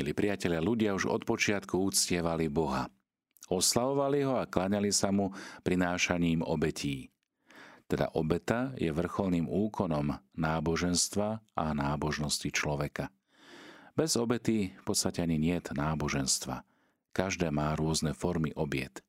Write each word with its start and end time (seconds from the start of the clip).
Milí 0.00 0.16
priatelia, 0.16 0.64
ľudia 0.64 0.96
už 0.96 1.12
od 1.12 1.28
počiatku 1.28 1.76
úctievali 1.76 2.48
Boha. 2.48 2.88
Oslavovali 3.52 4.24
ho 4.24 4.40
a 4.40 4.48
kláňali 4.48 4.88
sa 4.96 5.12
mu 5.12 5.28
prinášaním 5.60 6.40
obetí. 6.40 7.12
Teda 7.84 8.08
obeta 8.16 8.72
je 8.80 8.88
vrcholným 8.88 9.44
úkonom 9.44 10.16
náboženstva 10.40 11.44
a 11.52 11.64
nábožnosti 11.76 12.48
človeka. 12.48 13.12
Bez 13.92 14.16
obety 14.16 14.72
v 14.72 14.84
podstate 14.88 15.20
ani 15.20 15.36
niet 15.36 15.68
náboženstva. 15.68 16.64
Každé 17.12 17.52
má 17.52 17.76
rôzne 17.76 18.16
formy 18.16 18.56
obiet. 18.56 19.04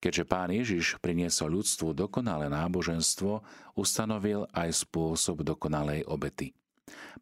Keďže 0.00 0.24
pán 0.24 0.48
Ježiš 0.48 0.96
priniesol 1.04 1.60
ľudstvu 1.60 1.92
dokonalé 1.92 2.48
náboženstvo, 2.48 3.44
ustanovil 3.76 4.48
aj 4.56 4.80
spôsob 4.80 5.44
dokonalej 5.44 6.08
obety. 6.08 6.56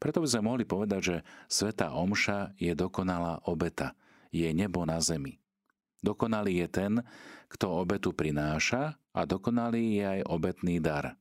Preto 0.02 0.18
by 0.18 0.28
sme 0.28 0.48
mohli 0.50 0.64
povedať, 0.66 1.00
že 1.00 1.16
Sveta 1.46 1.94
Omša 1.94 2.58
je 2.58 2.74
dokonalá 2.74 3.46
obeta, 3.46 3.94
je 4.34 4.50
nebo 4.50 4.82
na 4.82 4.98
zemi. 4.98 5.38
Dokonalý 6.02 6.66
je 6.66 6.68
ten, 6.68 6.92
kto 7.46 7.78
obetu 7.78 8.10
prináša 8.10 8.98
a 9.14 9.20
dokonalý 9.22 10.02
je 10.02 10.04
aj 10.18 10.20
obetný 10.26 10.82
dar. 10.82 11.14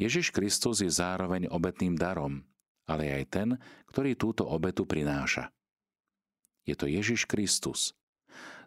Ježiš 0.00 0.32
Kristus 0.34 0.82
je 0.82 0.90
zároveň 0.90 1.46
obetným 1.46 1.94
darom, 1.94 2.42
ale 2.88 3.12
aj 3.14 3.24
ten, 3.30 3.48
ktorý 3.86 4.16
túto 4.16 4.48
obetu 4.48 4.88
prináša. 4.88 5.52
Je 6.64 6.74
to 6.74 6.90
Ježiš 6.90 7.28
Kristus. 7.28 7.94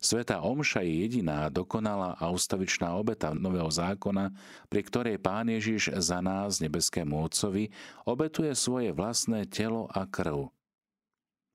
Sveta 0.04 0.44
Omša 0.44 0.84
je 0.84 1.08
jediná 1.08 1.48
dokonalá 1.48 2.20
a 2.20 2.28
ustavičná 2.28 2.92
obeta 2.92 3.32
Nového 3.32 3.72
zákona, 3.72 4.36
pri 4.68 4.82
ktorej 4.84 5.16
Pán 5.16 5.48
Ježiš 5.48 5.96
za 5.96 6.20
nás, 6.20 6.60
nebeskému 6.60 7.24
Otcovi, 7.24 7.72
obetuje 8.04 8.52
svoje 8.52 8.92
vlastné 8.92 9.48
telo 9.48 9.88
a 9.88 10.04
krv 10.04 10.52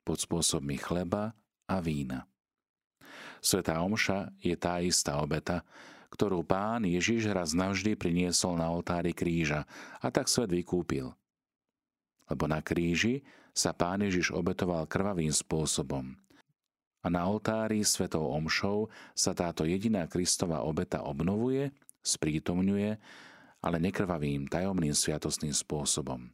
pod 0.01 0.17
spôsobmi 0.17 0.81
chleba 0.81 1.37
a 1.69 1.77
vína. 1.85 2.25
Svetá 3.45 3.85
Omša 3.85 4.33
je 4.41 4.57
tá 4.57 4.81
istá 4.81 5.21
obeta, 5.21 5.61
ktorú 6.09 6.41
pán 6.41 6.89
Ježiš 6.89 7.29
raz 7.29 7.53
navždy 7.53 8.01
priniesol 8.01 8.57
na 8.57 8.73
oltári 8.73 9.13
kríža 9.13 9.69
a 10.01 10.09
tak 10.09 10.25
svet 10.33 10.49
vykúpil. 10.49 11.13
Lebo 12.33 12.45
na 12.49 12.65
kríži 12.65 13.21
sa 13.53 13.77
pán 13.77 14.01
Ježiš 14.01 14.33
obetoval 14.33 14.89
krvavým 14.89 15.37
spôsobom. 15.37 16.17
A 17.03 17.07
na 17.07 17.27
oltári 17.31 17.87
svetou 17.87 18.27
omšou 18.35 18.91
sa 19.15 19.31
táto 19.31 19.63
jediná 19.63 20.05
Kristova 20.11 20.67
obeta 20.67 21.07
obnovuje, 21.07 21.71
sprítomňuje, 22.03 22.91
ale 23.63 23.77
nekrvavým, 23.79 24.51
tajomným 24.51 24.95
sviatostným 24.95 25.55
spôsobom. 25.55 26.31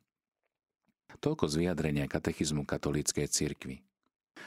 Toľko 1.20 1.45
z 1.48 1.55
vyjadrenia 1.65 2.05
katechizmu 2.05 2.69
katolíckej 2.69 3.29
cirkvi. 3.29 3.81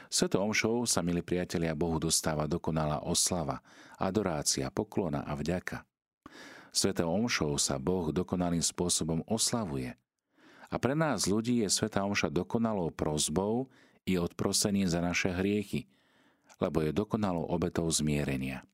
Svetou 0.08 0.45
omšou 0.45 0.86
sa, 0.86 1.02
milí 1.02 1.26
priatelia, 1.26 1.76
Bohu 1.76 1.98
dostáva 1.98 2.45
dokonalá 2.45 3.02
oslava, 3.04 3.60
adorácia, 3.98 4.70
poklona 4.70 5.26
a 5.26 5.34
vďaka. 5.34 5.84
Svetou 6.72 7.10
omšou 7.10 7.58
sa 7.58 7.82
Boh 7.82 8.14
dokonalým 8.14 8.62
spôsobom 8.62 9.26
oslavuje. 9.26 9.98
A 10.68 10.76
pre 10.78 10.94
nás 10.94 11.26
ľudí 11.26 11.64
je 11.64 11.70
Sveta 11.72 12.04
omša 12.04 12.28
dokonalou 12.28 12.92
prozbou 12.92 13.72
i 14.04 14.20
odprosením 14.20 14.88
za 14.88 15.00
naše 15.00 15.32
hriechy, 15.32 15.88
lebo 16.58 16.81
je 16.81 16.91
dokonalou 16.94 17.45
obetou 17.50 17.86
zmierenia. 17.89 18.66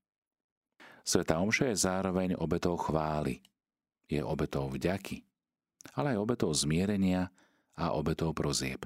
Sveta 1.03 1.39
omša 1.39 1.72
je 1.72 1.78
zároveň 1.84 2.30
obetou 2.40 2.80
chvály, 2.80 3.44
je 4.08 4.23
obetou 4.23 4.72
vďaky, 4.72 5.23
ale 5.95 6.16
aj 6.16 6.22
obetou 6.23 6.52
zmierenia 6.56 7.28
a 7.75 7.92
obetou 7.92 8.31
prozieb. 8.31 8.86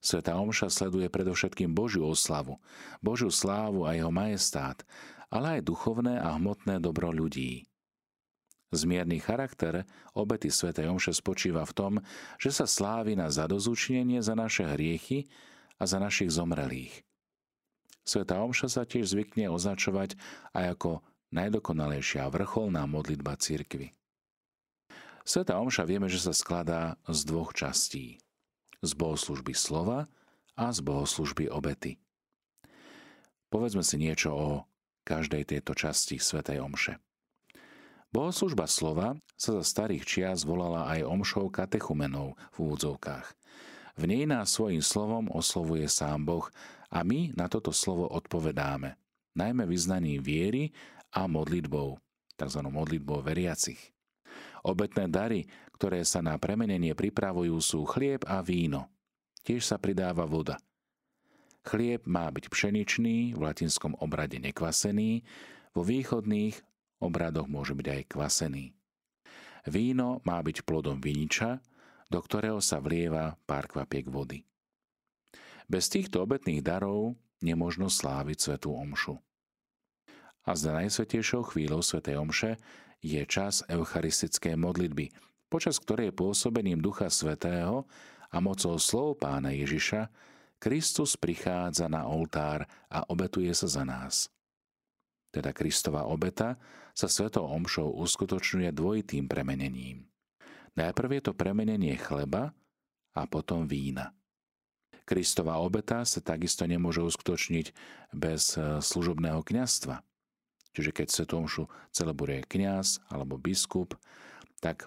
Sveta 0.00 0.32
Omša 0.32 0.72
sleduje 0.72 1.12
predovšetkým 1.12 1.76
Božiu 1.76 2.08
oslavu, 2.08 2.56
Božiu 3.04 3.28
slávu 3.28 3.84
a 3.84 3.92
jeho 3.92 4.08
majestát, 4.08 4.80
ale 5.28 5.60
aj 5.60 5.68
duchovné 5.68 6.16
a 6.16 6.40
hmotné 6.40 6.80
dobro 6.80 7.12
ľudí. 7.12 7.68
Zmierný 8.72 9.20
charakter 9.20 9.84
obety 10.16 10.48
Svetej 10.48 10.88
Omše 10.88 11.12
spočíva 11.12 11.68
v 11.68 11.76
tom, 11.76 11.92
že 12.40 12.48
sa 12.48 12.64
slávi 12.64 13.12
na 13.18 13.28
zadozúčnenie 13.28 14.24
za 14.24 14.32
naše 14.32 14.64
hriechy 14.64 15.28
a 15.76 15.84
za 15.84 16.00
našich 16.00 16.32
zomrelých. 16.32 17.04
Sveta 18.04 18.40
Omša 18.42 18.68
sa 18.72 18.82
tiež 18.88 19.12
zvykne 19.12 19.52
označovať 19.52 20.16
aj 20.56 20.64
ako 20.78 20.90
najdokonalejšia 21.30 22.26
vrcholná 22.32 22.88
modlitba 22.90 23.38
cirkvy. 23.38 23.94
Sveta 25.22 25.60
Omša 25.60 25.86
vieme, 25.86 26.10
že 26.10 26.18
sa 26.18 26.34
skladá 26.34 26.98
z 27.06 27.28
dvoch 27.28 27.54
častí 27.54 28.18
z 28.80 28.92
bohoslužby 28.96 29.52
slova 29.52 30.08
a 30.56 30.72
z 30.72 30.80
bohoslužby 30.80 31.52
obety. 31.52 32.00
Povedzme 33.52 33.84
si 33.84 34.00
niečo 34.00 34.32
o 34.32 34.48
každej 35.04 35.44
tejto 35.44 35.76
časti 35.76 36.16
Svetej 36.16 36.64
Omše. 36.64 36.96
Bohoslužba 38.10 38.66
slova 38.66 39.14
sa 39.38 39.54
za 39.60 39.64
starých 39.64 40.02
čias 40.02 40.42
volala 40.42 40.90
aj 40.90 41.06
omšou 41.06 41.46
katechumenov 41.52 42.34
v 42.56 42.56
úvodzovkách. 42.66 43.26
V 44.00 44.02
nej 44.08 44.24
nás 44.26 44.50
svojim 44.50 44.82
slovom 44.82 45.30
oslovuje 45.30 45.86
sám 45.86 46.26
Boh 46.26 46.48
a 46.90 47.06
my 47.06 47.32
na 47.38 47.46
toto 47.46 47.70
slovo 47.70 48.10
odpovedáme, 48.10 48.98
najmä 49.38 49.64
vyznaním 49.64 50.20
viery 50.20 50.74
a 51.14 51.30
modlitbou, 51.30 51.98
tzv. 52.34 52.60
modlitbou 52.66 53.22
veriacich. 53.22 53.78
Obetné 54.66 55.08
dary, 55.08 55.48
ktoré 55.78 56.04
sa 56.04 56.20
na 56.20 56.36
premenenie 56.36 56.92
pripravujú, 56.92 57.56
sú 57.62 57.88
chlieb 57.88 58.26
a 58.28 58.44
víno. 58.44 58.90
Tiež 59.40 59.64
sa 59.64 59.80
pridáva 59.80 60.28
voda. 60.28 60.60
Chlieb 61.64 62.04
má 62.04 62.28
byť 62.28 62.52
pšeničný, 62.52 63.36
v 63.36 63.40
latinskom 63.40 63.96
obrade 64.00 64.36
nekvasený, 64.36 65.24
vo 65.72 65.82
východných 65.84 66.56
obradoch 67.00 67.48
môže 67.48 67.72
byť 67.72 67.86
aj 67.88 68.02
kvasený. 68.12 68.64
Víno 69.68 70.24
má 70.24 70.40
byť 70.40 70.64
plodom 70.64 71.00
viniča, 71.00 71.60
do 72.10 72.18
ktorého 72.20 72.58
sa 72.64 72.80
vlieva 72.80 73.36
pár 73.44 73.68
kvapiek 73.68 74.08
vody. 74.08 74.49
Bez 75.70 75.86
týchto 75.86 76.26
obetných 76.26 76.66
darov 76.66 77.14
nemožno 77.46 77.86
sláviť 77.86 78.38
svetú 78.42 78.74
omšu. 78.74 79.22
A 80.42 80.50
za 80.58 80.74
najsvetejšou 80.74 81.46
chvíľou 81.46 81.78
svetej 81.78 82.18
omše 82.18 82.58
je 82.98 83.22
čas 83.22 83.62
eucharistickej 83.70 84.58
modlitby, 84.58 85.14
počas 85.46 85.78
ktorej 85.78 86.10
pôsobením 86.10 86.82
Ducha 86.82 87.06
Svetého 87.06 87.86
a 88.34 88.42
mocou 88.42 88.74
slov 88.82 89.22
pána 89.22 89.54
Ježiša 89.54 90.10
Kristus 90.58 91.14
prichádza 91.14 91.86
na 91.86 92.02
oltár 92.02 92.66
a 92.90 93.06
obetuje 93.06 93.54
sa 93.54 93.70
za 93.70 93.86
nás. 93.86 94.26
Teda 95.30 95.54
Kristova 95.54 96.10
obeta 96.10 96.58
sa 96.98 97.06
svetou 97.06 97.46
omšou 97.46 97.94
uskutočňuje 97.94 98.74
dvojitým 98.74 99.30
premenením. 99.30 100.02
Najprv 100.74 101.10
je 101.14 101.22
to 101.30 101.32
premenenie 101.38 101.94
chleba 101.94 102.50
a 103.14 103.22
potom 103.30 103.70
vína. 103.70 104.10
Kristova 105.10 105.58
obeta 105.58 106.06
sa 106.06 106.22
takisto 106.22 106.62
nemôže 106.70 107.02
uskutočniť 107.02 107.66
bez 108.14 108.54
eh, 108.54 108.78
služobného 108.78 109.42
kňastva. 109.42 110.06
Čiže 110.70 110.94
keď 110.94 111.10
svetomšu 111.10 111.66
celebruje 111.90 112.46
kňaz 112.46 113.02
alebo 113.10 113.34
biskup, 113.34 113.98
tak 114.62 114.86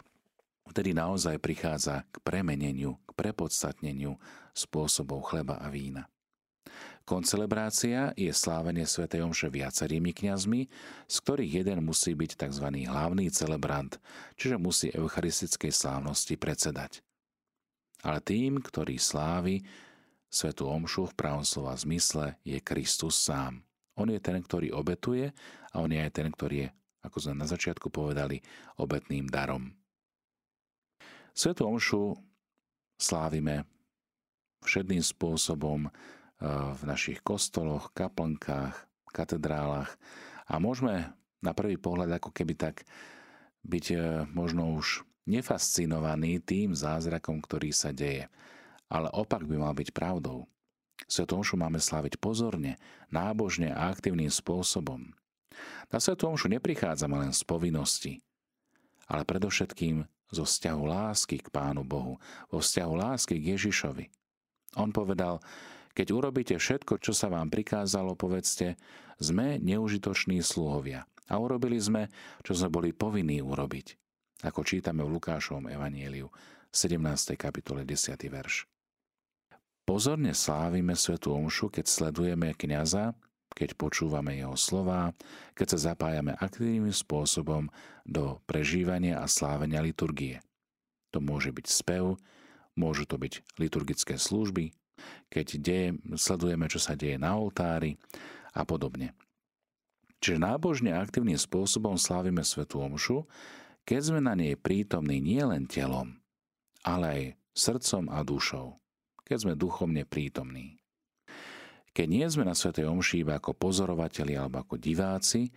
Vtedy 0.63 0.95
naozaj 0.95 1.44
prichádza 1.44 2.07
k 2.07 2.23
premeneniu, 2.23 2.95
k 3.03 3.11
prepodstatneniu 3.19 4.16
spôsobov 4.56 5.28
chleba 5.28 5.59
a 5.59 5.67
vína. 5.67 6.07
Koncelebrácia 7.03 8.16
je 8.16 8.31
slávenie 8.31 8.88
Sv. 8.88 9.11
Omše 9.11 9.51
viacerými 9.51 10.16
kňazmi, 10.16 10.61
z 11.03 11.16
ktorých 11.19 11.61
jeden 11.61 11.84
musí 11.84 12.16
byť 12.16 12.40
tzv. 12.40 12.67
hlavný 12.88 13.28
celebrant, 13.28 14.00
čiže 14.40 14.55
musí 14.55 14.88
eucharistickej 14.95 15.75
slávnosti 15.75 16.40
predsedať. 16.40 17.03
Ale 18.07 18.23
tým, 18.23 18.63
ktorý 18.63 18.95
slávi 18.95 19.67
Svetu 20.34 20.66
Omšu 20.66 21.14
v 21.14 21.18
pravom 21.18 21.46
slova 21.46 21.78
zmysle, 21.78 22.41
je 22.41 22.58
Kristus 22.58 23.22
sám. 23.22 23.62
On 23.94 24.09
je 24.09 24.18
ten, 24.18 24.41
ktorý 24.41 24.74
obetuje 24.74 25.30
a 25.70 25.76
on 25.78 25.94
je 25.94 26.02
aj 26.02 26.09
ten, 26.09 26.26
ktorý 26.34 26.66
je, 26.66 26.68
ako 27.06 27.18
sme 27.22 27.38
na 27.38 27.46
začiatku 27.46 27.94
povedali, 27.94 28.41
obetným 28.82 29.30
darom. 29.30 29.78
Svetu 31.38 31.70
Omšu 31.70 32.18
slávime 32.97 33.70
všedným 34.66 35.06
spôsobom 35.06 35.85
eh, 35.85 35.91
v 36.50 36.82
našich 36.82 37.22
kostoloch, 37.22 37.94
kaplnkách, 37.94 38.90
katedrálach 39.14 39.94
a 40.50 40.58
môžeme 40.58 41.14
na 41.46 41.53
prvý 41.53 41.78
pohľad 41.78 42.09
ako 42.18 42.34
keby 42.34 42.58
tak 42.58 42.90
byť 43.70 43.86
eh, 43.94 44.02
možno 44.34 44.82
už 44.82 45.06
nefascinovaný 45.29 46.41
tým 46.41 46.74
zázrakom, 46.74 47.38
ktorý 47.38 47.70
sa 47.70 47.94
deje. 47.94 48.34
Ale 48.93 49.09
opak 49.09 49.49
by 49.49 49.57
mal 49.57 49.73
byť 49.73 49.90
pravdou. 49.90 50.45
Svetu 51.09 51.41
Omšu 51.41 51.57
máme 51.57 51.81
sláviť 51.81 52.22
pozorne, 52.22 52.78
nábožne 53.09 53.73
a 53.73 53.90
aktívnym 53.90 54.29
spôsobom. 54.29 55.11
Na 55.90 55.97
Svetu 55.97 56.29
Omšu 56.29 56.49
neprichádzame 56.53 57.17
len 57.17 57.34
z 57.34 57.41
povinnosti, 57.41 58.22
ale 59.09 59.25
predovšetkým 59.25 60.05
zo 60.34 60.43
vzťahu 60.45 60.84
lásky 60.85 61.37
k 61.41 61.49
Pánu 61.53 61.85
Bohu, 61.85 62.17
vo 62.49 62.57
vzťahu 62.61 62.93
lásky 62.93 63.37
k 63.37 63.57
Ježišovi. 63.57 64.09
On 64.81 64.90
povedal, 64.90 65.37
keď 65.93 66.07
urobíte 66.09 66.55
všetko, 66.57 66.97
čo 66.97 67.13
sa 67.13 67.29
vám 67.29 67.53
prikázalo, 67.53 68.17
povedzte, 68.17 68.81
sme 69.22 69.61
neužitoční 69.61 70.41
sluhovia. 70.41 71.05
A 71.29 71.37
urobili 71.37 71.78
sme, 71.78 72.09
čo 72.41 72.57
sme 72.57 72.73
boli 72.73 72.90
povinní 72.91 73.40
urobiť. 73.40 73.95
Ako 74.43 74.66
čítame 74.66 75.05
v 75.05 75.13
Lukášovom 75.22 75.69
evanieliu, 75.69 76.28
17. 76.73 77.37
kapitole 77.37 77.85
10. 77.85 78.17
verš. 78.28 78.72
Pozorne 79.84 80.32
slávime 80.32 80.96
Svetu 80.96 81.35
Omšu, 81.35 81.68
keď 81.68 81.85
sledujeme 81.91 82.56
kniaza, 82.56 83.12
keď 83.52 83.76
počúvame 83.76 84.40
jeho 84.40 84.56
slova, 84.56 85.12
keď 85.59 85.76
sa 85.76 85.91
zapájame 85.91 86.40
aktívnym 86.40 86.88
spôsobom 86.88 87.68
do 88.08 88.40
prežívania 88.47 89.20
a 89.20 89.28
slávenia 89.28 89.84
liturgie. 89.84 90.40
To 91.12 91.20
môže 91.20 91.52
byť 91.52 91.68
spev, 91.68 92.16
môžu 92.80 93.03
to 93.03 93.20
byť 93.20 93.44
liturgické 93.59 94.16
služby, 94.16 94.72
keď 95.28 95.47
deje, 95.59 95.90
sledujeme, 96.16 96.66
čo 96.72 96.79
sa 96.79 96.96
deje 96.96 97.20
na 97.20 97.36
oltári 97.36 98.00
a 98.56 98.64
podobne. 98.64 99.12
Čiže 100.24 100.40
nábožne 100.40 100.96
aktívnym 100.96 101.36
spôsobom 101.36 102.00
slávime 102.00 102.47
Svetu 102.47 102.79
Omšu, 102.79 103.28
keď 103.84 104.00
sme 104.00 104.20
na 104.24 104.32
nej 104.32 104.56
prítomní 104.56 105.20
nielen 105.20 105.68
telom, 105.68 106.24
ale 106.88 107.06
aj 107.06 107.22
srdcom 107.52 108.08
a 108.08 108.24
dušou, 108.24 108.79
keď 109.34 109.50
sme 109.50 109.58
duchovne 109.58 110.06
prítomní. 110.06 110.78
Keď 111.90 112.06
nie 112.06 112.22
sme 112.30 112.46
na 112.46 112.53
Svetej 112.53 112.85
Omši 112.85 113.26
iba 113.26 113.41
ako 113.41 113.58
pozorovateľi 113.58 114.38
alebo 114.38 114.62
ako 114.62 114.78
diváci, 114.78 115.50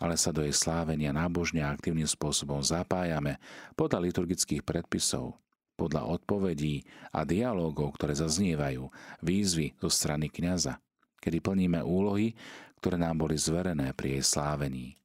ale 0.00 0.16
sa 0.16 0.32
do 0.32 0.40
jej 0.40 0.56
slávenia 0.56 1.12
nábožne 1.12 1.60
a 1.60 1.68
aktívnym 1.68 2.08
spôsobom 2.08 2.64
zapájame 2.64 3.36
podľa 3.76 4.08
liturgických 4.08 4.64
predpisov, 4.64 5.36
podľa 5.76 6.08
odpovedí 6.08 6.80
a 7.12 7.28
dialógov, 7.28 8.00
ktoré 8.00 8.16
zaznievajú, 8.16 8.88
výzvy 9.20 9.76
zo 9.76 9.92
strany 9.92 10.32
kniaza, 10.32 10.80
kedy 11.20 11.44
plníme 11.44 11.84
úlohy, 11.84 12.32
ktoré 12.80 12.96
nám 12.96 13.20
boli 13.20 13.36
zverené 13.36 13.92
pri 13.92 14.16
jej 14.16 14.24
slávení. 14.24 14.96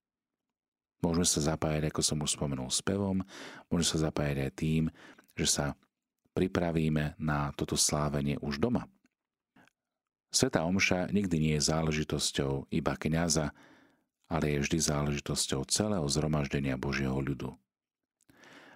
Môžeme 1.04 1.28
sa 1.28 1.52
zapájať, 1.52 1.92
ako 1.92 2.00
som 2.00 2.24
už 2.24 2.40
spomenul, 2.40 2.72
spevom, 2.72 3.28
môžeme 3.68 3.88
sa 3.92 4.08
zapájať 4.08 4.38
aj 4.48 4.52
tým, 4.56 4.84
že 5.36 5.48
sa 5.52 5.76
pripravíme 6.36 7.16
na 7.16 7.56
toto 7.56 7.80
slávenie 7.80 8.36
už 8.44 8.60
doma. 8.60 8.92
Sveta 10.36 10.68
Omša 10.68 11.16
nikdy 11.16 11.36
nie 11.40 11.54
je 11.56 11.72
záležitosťou 11.72 12.68
iba 12.76 12.94
kniaza, 13.00 13.56
ale 14.28 14.52
je 14.52 14.68
vždy 14.68 14.78
záležitosťou 14.84 15.64
celého 15.72 16.04
zhromaždenia 16.12 16.76
Božieho 16.76 17.16
ľudu. 17.16 17.56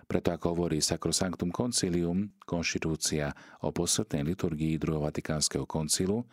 Preto 0.10 0.34
ako 0.34 0.58
hovorí 0.58 0.82
Sacrosanctum 0.82 1.54
Concilium, 1.54 2.34
konštitúcia 2.48 3.36
o 3.62 3.70
posvetnej 3.70 4.26
liturgii 4.34 4.82
druhého 4.82 5.06
Vatikánskeho 5.06 5.70
koncilu, 5.70 6.26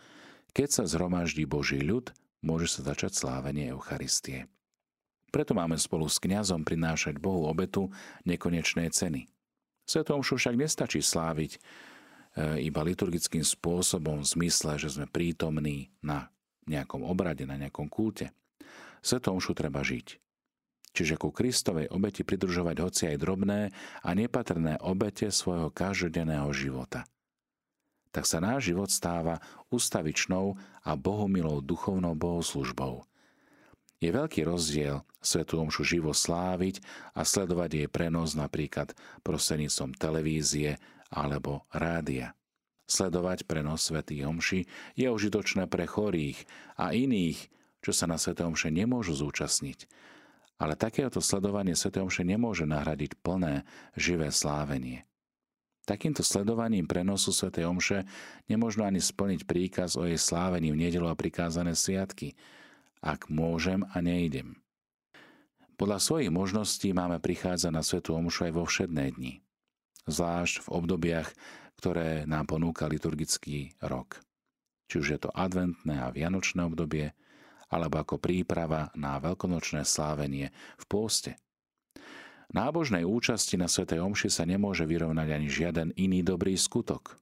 keď 0.57 0.69
sa 0.73 0.85
zhromaždí 0.89 1.45
Boží 1.45 1.85
ľud, 1.85 2.15
môže 2.41 2.73
sa 2.73 2.95
začať 2.95 3.13
slávenie 3.13 3.69
Eucharistie. 3.75 4.49
Preto 5.29 5.53
máme 5.53 5.77
spolu 5.77 6.09
s 6.09 6.17
kňazom 6.17 6.65
prinášať 6.65 7.21
Bohu 7.21 7.45
obetu 7.45 7.93
nekonečné 8.25 8.89
ceny. 8.89 9.29
Svetom 9.87 10.21
však 10.27 10.59
nestačí 10.59 10.99
sláviť 10.99 11.57
e, 11.57 11.59
iba 12.67 12.83
liturgickým 12.83 13.47
spôsobom 13.47 14.27
v 14.27 14.31
zmysle, 14.35 14.83
že 14.83 14.91
sme 14.99 15.07
prítomní 15.07 15.95
na 16.03 16.29
nejakom 16.67 17.07
obrade, 17.07 17.47
na 17.47 17.55
nejakom 17.55 17.87
kulte. 17.87 18.35
Svetom 18.99 19.39
treba 19.39 19.87
žiť. 19.87 20.19
Čiže 20.91 21.21
ku 21.21 21.31
Kristovej 21.31 21.93
obeti 21.93 22.27
pridružovať 22.27 22.77
hoci 22.83 23.03
aj 23.13 23.21
drobné 23.21 23.61
a 24.03 24.11
nepatrné 24.17 24.81
obete 24.83 25.29
svojho 25.29 25.71
každodenného 25.71 26.51
života. 26.51 27.07
Tak 28.11 28.25
sa 28.25 28.41
náš 28.41 28.73
život 28.73 28.89
stáva 28.89 29.45
ustavičnou 29.69 30.57
a 30.83 30.91
bohumilou 30.97 31.61
duchovnou 31.61 32.17
bohoslužbou. 32.17 33.05
Je 34.01 34.09
veľký 34.09 34.49
rozdiel 34.49 35.05
Svetu 35.27 35.59
Omšu 35.59 35.83
živo 35.83 36.15
sláviť 36.15 36.79
a 37.19 37.27
sledovať 37.27 37.71
jej 37.83 37.89
prenos 37.91 38.39
napríklad 38.39 38.95
prostredníctvom 39.27 39.99
televízie 39.99 40.79
alebo 41.11 41.67
rádia. 41.75 42.39
Sledovať 42.87 43.51
prenos 43.51 43.83
Svetých 43.83 44.31
Omši 44.31 44.61
je 44.95 45.11
užitočné 45.11 45.67
pre 45.67 45.91
chorých 45.91 46.47
a 46.79 46.95
iných, 46.95 47.51
čo 47.83 47.91
sa 47.91 48.07
na 48.07 48.15
Svete 48.15 48.47
Omše 48.47 48.71
nemôžu 48.71 49.19
zúčastniť. 49.19 49.91
Ale 50.57 50.79
takéto 50.79 51.19
sledovanie 51.19 51.75
Sv. 51.75 51.99
Omše 51.99 52.23
nemôže 52.23 52.65
nahradiť 52.65 53.19
plné, 53.21 53.67
živé 53.99 54.31
slávenie. 54.31 55.05
Takýmto 55.87 56.23
sledovaním 56.23 56.87
prenosu 56.87 57.35
Sv. 57.35 57.51
Omše 57.59 58.07
nemôžno 58.47 58.87
ani 58.87 59.03
splniť 59.03 59.45
príkaz 59.45 59.99
o 59.99 60.07
jej 60.07 60.19
slávení 60.19 60.71
v 60.71 60.81
nedelu 60.87 61.11
a 61.11 61.19
prikázané 61.19 61.75
sviatky, 61.75 62.39
ak 63.03 63.31
môžem 63.31 63.83
a 63.95 63.99
nejdem. 63.99 64.59
Podľa 65.77 66.01
svojich 66.01 66.33
možností 66.33 66.97
máme 66.97 67.21
prichádzať 67.21 67.73
na 67.73 67.85
Svetu 67.85 68.17
Omšu 68.17 68.49
aj 68.49 68.53
vo 68.57 68.65
všedné 68.65 69.13
dni, 69.13 69.45
zvlášť 70.09 70.65
v 70.65 70.69
obdobiach, 70.73 71.29
ktoré 71.77 72.25
nám 72.25 72.49
ponúka 72.49 72.89
liturgický 72.89 73.77
rok. 73.85 74.25
Či 74.89 74.95
už 75.05 75.07
je 75.13 75.21
to 75.21 75.31
adventné 75.37 76.01
a 76.01 76.09
vianočné 76.09 76.65
obdobie, 76.65 77.13
alebo 77.69 78.01
ako 78.01 78.17
príprava 78.17 78.89
na 78.97 79.21
veľkonočné 79.21 79.85
slávenie 79.85 80.49
v 80.81 80.85
pôste. 80.89 81.37
Nábožnej 82.57 83.05
účasti 83.05 83.61
na 83.61 83.69
Svetej 83.69 84.01
Omši 84.01 84.33
sa 84.33 84.49
nemôže 84.49 84.89
vyrovnať 84.89 85.29
ani 85.29 85.49
žiaden 85.51 85.93
iný 85.99 86.25
dobrý 86.25 86.57
skutok. 86.57 87.21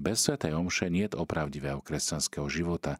Bez 0.00 0.24
Svetej 0.26 0.56
Omše 0.56 0.88
nie 0.88 1.06
je 1.06 1.14
opravdivého 1.14 1.84
kresťanského 1.84 2.48
života 2.48 2.96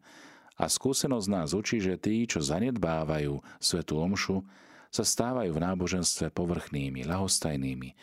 a 0.61 0.69
skúsenosť 0.69 1.27
nás 1.33 1.57
učí, 1.57 1.81
že 1.81 1.97
tí, 1.97 2.29
čo 2.29 2.37
zanedbávajú 2.37 3.41
Svetú 3.57 3.97
Omšu, 3.97 4.45
sa 4.93 5.01
stávajú 5.01 5.57
v 5.57 5.63
náboženstve 5.65 6.29
povrchnými, 6.29 7.01
lahostajnými, 7.01 7.97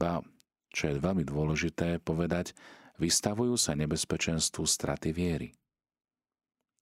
ba, 0.00 0.24
čo 0.72 0.88
je 0.88 0.96
veľmi 0.96 1.28
dôležité 1.28 2.00
povedať, 2.00 2.56
vystavujú 2.96 3.60
sa 3.60 3.76
nebezpečenstvu 3.76 4.64
straty 4.64 5.12
viery. 5.12 5.52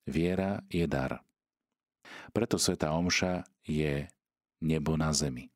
Viera 0.06 0.62
je 0.70 0.86
dar. 0.86 1.18
Preto 2.30 2.54
Sveta 2.54 2.94
Omša 2.94 3.42
je 3.66 4.06
nebo 4.62 4.94
na 4.94 5.10
zemi. 5.10 5.50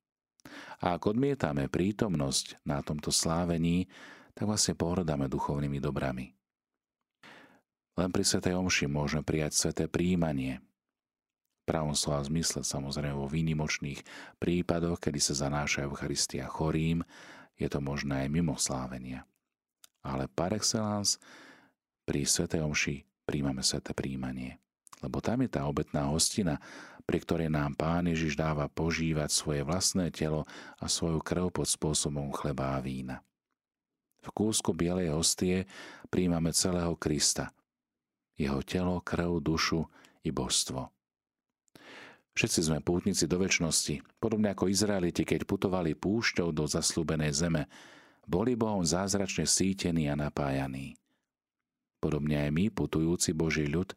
A 0.82 0.98
ak 0.98 1.14
odmietame 1.14 1.70
prítomnosť 1.70 2.58
na 2.66 2.82
tomto 2.82 3.14
slávení, 3.14 3.86
tak 4.34 4.50
vlastne 4.50 4.74
pohľadáme 4.74 5.30
duchovnými 5.30 5.78
dobrami. 5.78 6.39
Len 8.00 8.08
pri 8.08 8.24
Svetej 8.24 8.56
Omši 8.56 8.88
môžeme 8.88 9.20
prijať 9.20 9.60
sveté 9.60 9.84
príjmanie. 9.84 10.64
Pravom 11.68 11.92
slova 11.92 12.24
zmysle, 12.24 12.64
samozrejme 12.64 13.12
vo 13.12 13.28
výnimočných 13.28 14.00
prípadoch, 14.40 14.96
kedy 14.96 15.20
sa 15.20 15.36
zanáša 15.36 15.84
Eucharistia 15.84 16.48
chorým, 16.48 17.04
je 17.60 17.68
to 17.68 17.84
možné 17.84 18.24
aj 18.24 18.32
mimo 18.32 18.56
slávenia. 18.56 19.28
Ale 20.00 20.32
par 20.32 20.56
excellence 20.56 21.20
pri 22.08 22.24
Svetej 22.24 22.64
Omši 22.64 23.04
príjmame 23.28 23.60
sveté 23.60 23.92
príjmanie. 23.92 24.56
Lebo 25.04 25.20
tam 25.20 25.44
je 25.44 25.52
tá 25.52 25.68
obetná 25.68 26.08
hostina, 26.08 26.56
pri 27.04 27.20
ktorej 27.20 27.52
nám 27.52 27.76
Pán 27.76 28.08
Ježiš 28.08 28.32
dáva 28.32 28.64
požívať 28.72 29.28
svoje 29.28 29.60
vlastné 29.60 30.08
telo 30.08 30.48
a 30.80 30.88
svoju 30.88 31.20
krv 31.20 31.52
pod 31.52 31.68
spôsobom 31.68 32.32
chleba 32.32 32.76
a 32.76 32.80
vína. 32.80 33.20
V 34.24 34.32
kúsku 34.32 34.72
bielej 34.72 35.12
hostie 35.12 35.68
príjmame 36.08 36.56
celého 36.56 36.96
Krista, 36.96 37.52
jeho 38.40 38.64
telo, 38.64 39.04
krv, 39.04 39.44
dušu 39.44 39.84
i 40.24 40.32
božstvo. 40.32 40.88
Všetci 42.32 42.60
sme 42.72 42.80
pútnici 42.80 43.28
do 43.28 43.36
väčšnosti, 43.36 44.00
podobne 44.16 44.56
ako 44.56 44.72
Izraeliti, 44.72 45.28
keď 45.28 45.44
putovali 45.44 45.92
púšťou 45.92 46.48
do 46.56 46.64
zaslúbenej 46.64 47.36
zeme, 47.36 47.68
boli 48.24 48.56
Bohom 48.56 48.80
zázračne 48.80 49.44
sítení 49.44 50.08
a 50.08 50.16
napájaní. 50.16 50.96
Podobne 52.00 52.48
aj 52.48 52.50
my, 52.54 52.64
putujúci 52.72 53.36
Boží 53.36 53.68
ľud, 53.68 53.92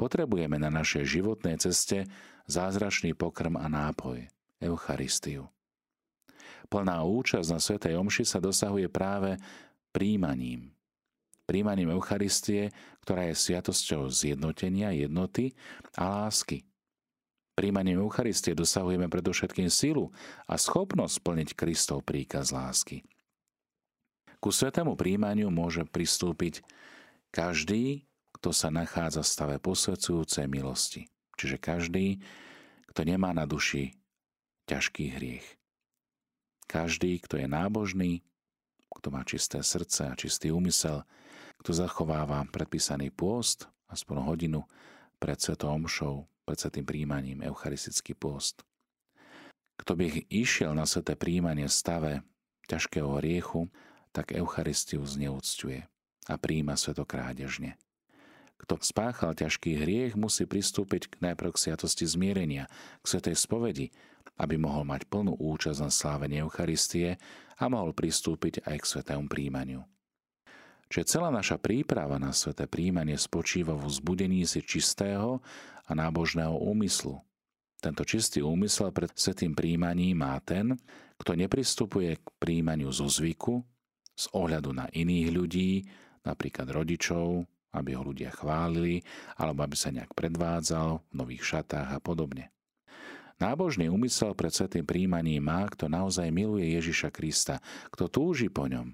potrebujeme 0.00 0.56
na 0.56 0.72
našej 0.72 1.20
životnej 1.20 1.60
ceste 1.60 2.08
zázračný 2.48 3.12
pokrm 3.12 3.60
a 3.60 3.68
nápoj, 3.68 4.24
Eucharistiu. 4.62 5.52
Plná 6.72 7.04
účasť 7.04 7.48
na 7.52 7.60
Svetej 7.60 8.00
Omši 8.00 8.24
sa 8.24 8.40
dosahuje 8.40 8.88
práve 8.88 9.36
príjmaním. 9.92 10.72
Príjmaním 11.46 11.92
Eucharistie, 11.92 12.70
ktorá 13.02 13.28
je 13.28 13.34
sviatosťou 13.34 14.08
zjednotenia, 14.08 14.94
jednoty 14.94 15.52
a 15.98 16.26
lásky. 16.26 16.62
Príjmaním 17.52 18.00
Eucharistie 18.00 18.56
dosahujeme 18.56 19.12
predovšetkým 19.12 19.68
silu 19.68 20.08
a 20.48 20.56
schopnosť 20.56 21.20
splniť 21.20 21.48
Kristov 21.52 22.00
príkaz 22.06 22.48
lásky. 22.54 23.04
Ku 24.42 24.48
svetému 24.50 24.96
príjmaniu 24.96 25.52
môže 25.52 25.84
pristúpiť 25.84 26.64
každý, 27.30 28.08
kto 28.34 28.50
sa 28.50 28.72
nachádza 28.72 29.22
v 29.22 29.30
stave 29.30 29.56
posvedzujúcej 29.62 30.48
milosti. 30.48 31.06
Čiže 31.38 31.62
každý, 31.62 32.18
kto 32.90 33.06
nemá 33.06 33.30
na 33.36 33.46
duši 33.46 33.94
ťažký 34.66 35.04
hriech. 35.14 35.46
Každý, 36.66 37.20
kto 37.22 37.38
je 37.38 37.46
nábožný, 37.46 38.12
kto 38.96 39.08
má 39.12 39.22
čisté 39.28 39.60
srdce 39.60 40.08
a 40.08 40.16
čistý 40.16 40.48
úmysel 40.48 41.04
kto 41.60 41.70
zachováva 41.76 42.46
predpísaný 42.48 43.12
pôst, 43.12 43.68
aspoň 43.92 44.16
hodinu 44.24 44.60
pred 45.20 45.36
svetou 45.36 45.74
omšou, 45.76 46.24
pred 46.48 46.58
svetým 46.58 46.86
príjmaním, 46.86 47.44
eucharistický 47.44 48.16
pôst. 48.16 48.64
Kto 49.76 49.98
by 49.98 50.30
išiel 50.30 50.72
na 50.72 50.86
sveté 50.86 51.18
príjmanie 51.18 51.66
v 51.66 51.74
stave 51.74 52.12
ťažkého 52.70 53.18
hriechu, 53.18 53.66
tak 54.12 54.36
Eucharistiu 54.36 55.02
zneúcťuje 55.02 55.80
a 56.28 56.34
príjma 56.38 56.78
svetokrádežne. 56.78 57.80
Kto 58.62 58.78
spáchal 58.78 59.34
ťažký 59.34 59.82
hriech, 59.82 60.14
musí 60.14 60.46
pristúpiť 60.46 61.10
k 61.10 61.14
najprv 61.18 61.50
k 61.50 61.62
sviatosti 61.66 62.06
zmierenia, 62.06 62.70
k 63.02 63.04
svetej 63.10 63.34
spovedi, 63.34 63.90
aby 64.38 64.54
mohol 64.54 64.86
mať 64.86 65.10
plnú 65.10 65.34
účasť 65.34 65.82
na 65.82 65.90
slávení 65.90 66.38
Eucharistie 66.38 67.18
a 67.58 67.64
mohol 67.66 67.90
pristúpiť 67.90 68.62
aj 68.62 68.76
k 68.78 68.88
svetému 68.96 69.26
príjmaniu. 69.26 69.82
Čiže 70.92 71.08
celá 71.08 71.32
naša 71.32 71.56
príprava 71.56 72.20
na 72.20 72.36
sveté 72.36 72.68
príjmanie 72.68 73.16
spočíva 73.16 73.72
v 73.72 73.88
vzbudení 73.88 74.44
si 74.44 74.60
čistého 74.60 75.40
a 75.88 75.96
nábožného 75.96 76.52
úmyslu. 76.52 77.16
Tento 77.80 78.04
čistý 78.04 78.44
úmysel 78.44 78.92
pred 78.92 79.08
svetým 79.16 79.56
príjmaním 79.56 80.20
má 80.20 80.36
ten, 80.44 80.76
kto 81.16 81.32
nepristupuje 81.32 82.20
k 82.20 82.26
príjmaniu 82.36 82.92
zo 82.92 83.08
zvyku, 83.08 83.64
z 84.12 84.28
ohľadu 84.36 84.76
na 84.76 84.84
iných 84.92 85.28
ľudí, 85.32 85.70
napríklad 86.28 86.68
rodičov, 86.68 87.48
aby 87.72 87.96
ho 87.96 88.04
ľudia 88.04 88.28
chválili, 88.28 89.00
alebo 89.40 89.64
aby 89.64 89.72
sa 89.72 89.88
nejak 89.88 90.12
predvádzal 90.12 91.08
v 91.08 91.12
nových 91.16 91.56
šatách 91.56 91.88
a 91.88 91.98
podobne. 92.04 92.52
Nábožný 93.40 93.88
úmysel 93.88 94.36
pred 94.36 94.52
svetým 94.52 94.84
príjmaním 94.84 95.40
má, 95.40 95.64
kto 95.72 95.88
naozaj 95.88 96.28
miluje 96.28 96.68
Ježiša 96.76 97.08
Krista, 97.08 97.64
kto 97.88 98.12
túži 98.12 98.52
po 98.52 98.68
ňom, 98.68 98.92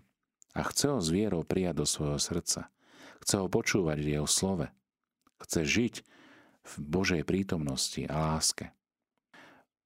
a 0.55 0.61
chce 0.65 0.87
ho 0.89 0.99
s 0.99 1.09
vierou 1.13 1.45
prijať 1.45 1.75
do 1.83 1.87
svojho 1.87 2.19
srdca. 2.21 2.73
Chce 3.25 3.35
ho 3.39 3.47
počúvať 3.51 3.99
v 4.01 4.09
jeho 4.19 4.29
slove. 4.29 4.67
Chce 5.43 5.61
žiť 5.67 5.95
v 6.65 6.75
Božej 6.83 7.23
prítomnosti 7.25 8.03
a 8.09 8.35
láske. 8.35 8.73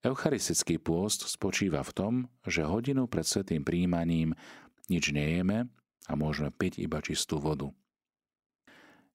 Eucharistický 0.03 0.83
pôst 0.83 1.31
spočíva 1.31 1.87
v 1.87 1.95
tom, 1.95 2.15
že 2.43 2.67
hodinu 2.67 3.07
pred 3.07 3.23
svetým 3.23 3.63
príjmaním 3.63 4.35
nič 4.91 5.15
nejeme 5.15 5.71
a 6.11 6.13
môžeme 6.19 6.51
piť 6.51 6.83
iba 6.83 6.99
čistú 6.99 7.39
vodu. 7.39 7.71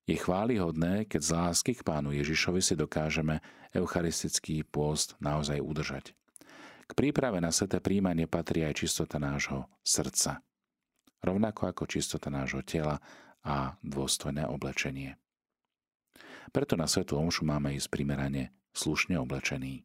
Je 0.08 0.16
chválihodné, 0.16 1.04
keď 1.12 1.20
z 1.20 1.32
lásky 1.36 1.72
k 1.76 1.84
pánu 1.84 2.16
Ježišovi 2.16 2.64
si 2.64 2.80
dokážeme 2.80 3.44
eucharistický 3.76 4.64
pôst 4.64 5.20
naozaj 5.20 5.60
udržať. 5.60 6.16
K 6.88 6.92
príprave 6.96 7.44
na 7.44 7.52
sveté 7.52 7.84
príjmanie 7.84 8.24
patrí 8.24 8.64
aj 8.64 8.88
čistota 8.88 9.20
nášho 9.20 9.68
srdca 9.84 10.40
rovnako 11.24 11.72
ako 11.74 11.84
čistota 11.90 12.30
nášho 12.30 12.62
tela 12.62 13.02
a 13.46 13.80
dôstojné 13.82 14.46
oblečenie. 14.46 15.16
Preto 16.52 16.80
na 16.80 16.88
Svetu 16.88 17.20
Omšu 17.20 17.44
máme 17.44 17.76
ísť 17.76 17.92
primerane 17.92 18.56
slušne 18.72 19.20
oblečený. 19.20 19.84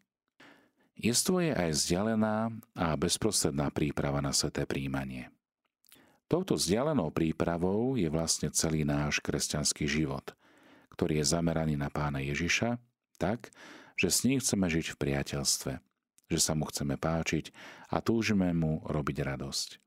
Jestvo 0.93 1.41
je 1.41 1.53
aj 1.57 1.73
vzdialená 1.73 2.53
a 2.77 2.87
bezprostredná 3.01 3.73
príprava 3.73 4.21
na 4.21 4.31
sveté 4.31 4.69
príjmanie. 4.69 5.33
Touto 6.29 6.57
vzdialenou 6.57 7.12
prípravou 7.12 7.97
je 7.97 8.09
vlastne 8.09 8.49
celý 8.53 8.89
náš 8.89 9.21
kresťanský 9.21 9.85
život, 9.85 10.33
ktorý 10.97 11.21
je 11.21 11.27
zameraný 11.33 11.77
na 11.77 11.93
pána 11.93 12.25
Ježiša 12.25 12.81
tak, 13.21 13.53
že 14.01 14.09
s 14.09 14.25
ním 14.25 14.41
chceme 14.41 14.69
žiť 14.69 14.97
v 14.97 15.01
priateľstve, 15.01 15.73
že 16.33 16.39
sa 16.41 16.57
mu 16.57 16.65
chceme 16.69 16.97
páčiť 16.97 17.53
a 17.93 18.01
túžime 18.01 18.53
mu 18.57 18.81
robiť 18.89 19.29
radosť. 19.29 19.82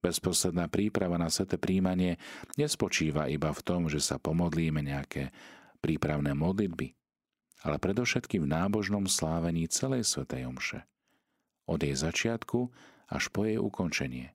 Bezprostredná 0.00 0.64
príprava 0.72 1.20
na 1.20 1.28
sveté 1.28 1.60
príjmanie 1.60 2.16
nespočíva 2.56 3.28
iba 3.28 3.52
v 3.52 3.60
tom, 3.60 3.84
že 3.92 4.00
sa 4.00 4.16
pomodlíme 4.16 4.80
nejaké 4.80 5.28
prípravné 5.84 6.32
modlitby, 6.32 6.96
ale 7.68 7.76
predovšetkým 7.76 8.48
v 8.48 8.52
nábožnom 8.52 9.04
slávení 9.04 9.68
celej 9.68 10.08
svetej 10.08 10.48
omše. 10.48 10.80
Od 11.68 11.84
jej 11.84 11.92
začiatku 11.92 12.72
až 13.12 13.28
po 13.28 13.44
jej 13.44 13.60
ukončenie. 13.60 14.32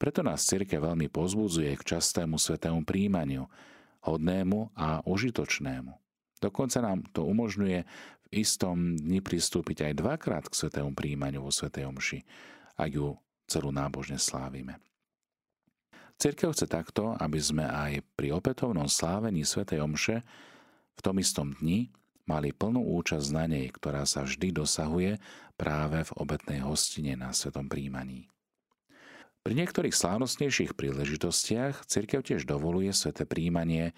Preto 0.00 0.24
nás 0.24 0.48
cirke 0.48 0.80
veľmi 0.80 1.12
pozbudzuje 1.12 1.72
k 1.76 1.96
častému 1.96 2.40
svetému 2.40 2.88
príjmaniu, 2.88 3.44
hodnému 4.04 4.72
a 4.76 5.04
užitočnému. 5.04 5.92
Dokonca 6.40 6.78
nám 6.84 7.04
to 7.12 7.24
umožňuje 7.24 7.78
v 7.84 8.26
istom 8.32 8.96
dni 8.96 9.20
pristúpiť 9.24 9.88
aj 9.88 9.92
dvakrát 10.00 10.44
k 10.48 10.56
svetému 10.56 10.92
príjmaniu 10.92 11.44
vo 11.44 11.52
svetej 11.52 11.88
omši, 11.88 12.20
ak 12.76 12.90
ju 12.92 13.16
celú 13.46 13.70
nábožne 13.70 14.16
slávime. 14.16 14.80
Cirkev 16.14 16.54
chce 16.54 16.70
takto, 16.70 17.18
aby 17.18 17.38
sme 17.42 17.66
aj 17.66 18.00
pri 18.14 18.30
opätovnom 18.30 18.86
slávení 18.86 19.42
Sv. 19.42 19.66
Omše 19.66 20.22
v 20.94 21.00
tom 21.02 21.18
istom 21.18 21.50
dni 21.58 21.90
mali 22.24 22.54
plnú 22.54 22.80
účasť 22.80 23.28
na 23.34 23.44
nej, 23.50 23.66
ktorá 23.68 24.06
sa 24.06 24.22
vždy 24.24 24.54
dosahuje 24.54 25.18
práve 25.58 26.06
v 26.06 26.14
obetnej 26.16 26.62
hostine 26.62 27.18
na 27.18 27.34
Svetom 27.34 27.66
príjmaní. 27.66 28.30
Pri 29.44 29.52
niektorých 29.52 29.92
slávnostnejších 29.92 30.72
príležitostiach 30.72 31.84
cirkev 31.84 32.24
tiež 32.24 32.48
dovoluje 32.48 32.88
sveté 32.96 33.28
príjmanie 33.28 33.92
e, 33.92 33.94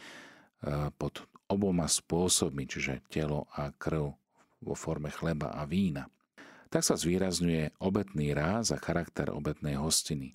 pod 0.98 1.22
oboma 1.46 1.86
spôsobmi, 1.86 2.66
čiže 2.66 3.06
telo 3.06 3.46
a 3.54 3.70
krv 3.70 4.10
vo 4.58 4.74
forme 4.74 5.14
chleba 5.14 5.54
a 5.54 5.62
vína 5.62 6.10
tak 6.68 6.82
sa 6.82 6.98
zvýrazňuje 6.98 7.78
obetný 7.78 8.34
ráz 8.34 8.74
a 8.74 8.78
charakter 8.78 9.30
obetnej 9.30 9.78
hostiny. 9.78 10.34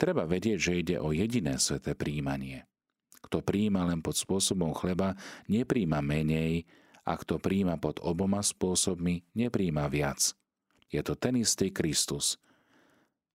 Treba 0.00 0.24
vedieť, 0.24 0.58
že 0.58 0.78
ide 0.80 0.96
o 0.98 1.12
jediné 1.12 1.58
sveté 1.60 1.92
príjmanie. 1.94 2.64
Kto 3.22 3.42
príjma 3.42 3.84
len 3.86 4.00
pod 4.00 4.14
spôsobom 4.14 4.72
chleba, 4.72 5.18
nepríjma 5.50 5.98
menej, 5.98 6.64
a 7.08 7.16
kto 7.16 7.40
príjma 7.40 7.80
pod 7.80 8.04
oboma 8.04 8.44
spôsobmi, 8.44 9.24
nepríjma 9.32 9.88
viac. 9.88 10.36
Je 10.92 11.00
to 11.00 11.16
ten 11.16 11.40
istý 11.40 11.72
Kristus 11.72 12.36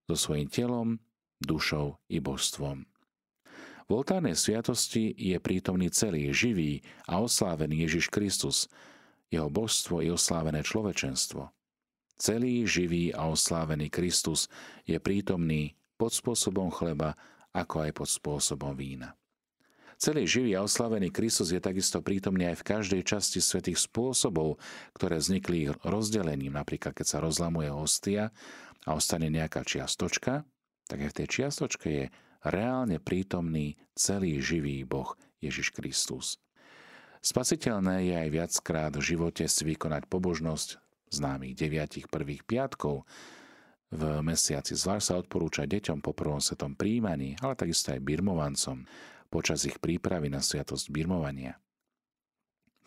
so 0.06 0.14
svojím 0.14 0.46
telom, 0.46 0.88
dušou 1.42 1.98
i 2.06 2.22
božstvom. 2.22 2.86
V 3.84 3.90
oltárnej 3.92 4.32
sviatosti 4.32 5.12
je 5.12 5.36
prítomný 5.42 5.92
celý 5.92 6.32
živý 6.32 6.80
a 7.04 7.20
oslávený 7.20 7.84
Ježiš 7.84 8.08
Kristus, 8.08 8.70
jeho 9.28 9.50
božstvo 9.52 10.00
i 10.00 10.08
oslávené 10.08 10.64
človečenstvo. 10.64 11.52
Celý 12.14 12.62
živý 12.62 13.10
a 13.10 13.26
oslávený 13.26 13.90
Kristus 13.90 14.46
je 14.86 14.98
prítomný 15.02 15.74
pod 15.98 16.14
spôsobom 16.14 16.70
chleba, 16.70 17.18
ako 17.50 17.86
aj 17.86 17.90
pod 17.94 18.08
spôsobom 18.10 18.74
vína. 18.74 19.18
Celý 19.94 20.26
živý 20.26 20.58
a 20.58 20.66
oslávený 20.66 21.14
Kristus 21.14 21.54
je 21.54 21.62
takisto 21.62 22.02
prítomný 22.02 22.50
aj 22.50 22.60
v 22.60 22.66
každej 22.66 23.02
časti 23.06 23.38
svetých 23.38 23.78
spôsobov, 23.78 24.58
ktoré 24.94 25.22
vznikli 25.22 25.70
rozdelením, 25.86 26.58
napríklad 26.58 26.98
keď 26.98 27.06
sa 27.06 27.18
rozlamuje 27.22 27.70
hostia 27.70 28.34
a 28.84 28.90
ostane 28.98 29.30
nejaká 29.30 29.62
čiastočka, 29.62 30.42
tak 30.90 30.98
aj 30.98 31.08
v 31.14 31.18
tej 31.22 31.26
čiastočke 31.30 31.86
je 31.88 32.04
reálne 32.44 32.98
prítomný 33.00 33.78
celý 33.96 34.42
živý 34.42 34.82
Boh 34.84 35.14
Ježiš 35.40 35.72
Kristus. 35.72 36.42
Spasiteľné 37.24 38.04
je 38.04 38.14
aj 38.20 38.28
viackrát 38.28 38.92
v 38.92 39.00
živote 39.00 39.48
si 39.48 39.64
vykonať 39.64 40.04
pobožnosť 40.12 40.83
známych 41.14 41.54
deviatich 41.54 42.10
prvých 42.10 42.42
piatkov 42.42 43.06
v 43.94 44.02
mesiaci. 44.26 44.74
Zvlášť 44.74 45.06
sa 45.06 45.14
odporúča 45.22 45.70
deťom 45.70 46.02
po 46.02 46.10
prvom 46.10 46.42
svetom 46.42 46.74
príjmaní, 46.74 47.38
ale 47.38 47.54
takisto 47.54 47.94
aj 47.94 48.02
birmovancom 48.02 48.82
počas 49.30 49.62
ich 49.66 49.78
prípravy 49.78 50.30
na 50.30 50.42
sviatosť 50.42 50.90
birmovania. 50.90 51.58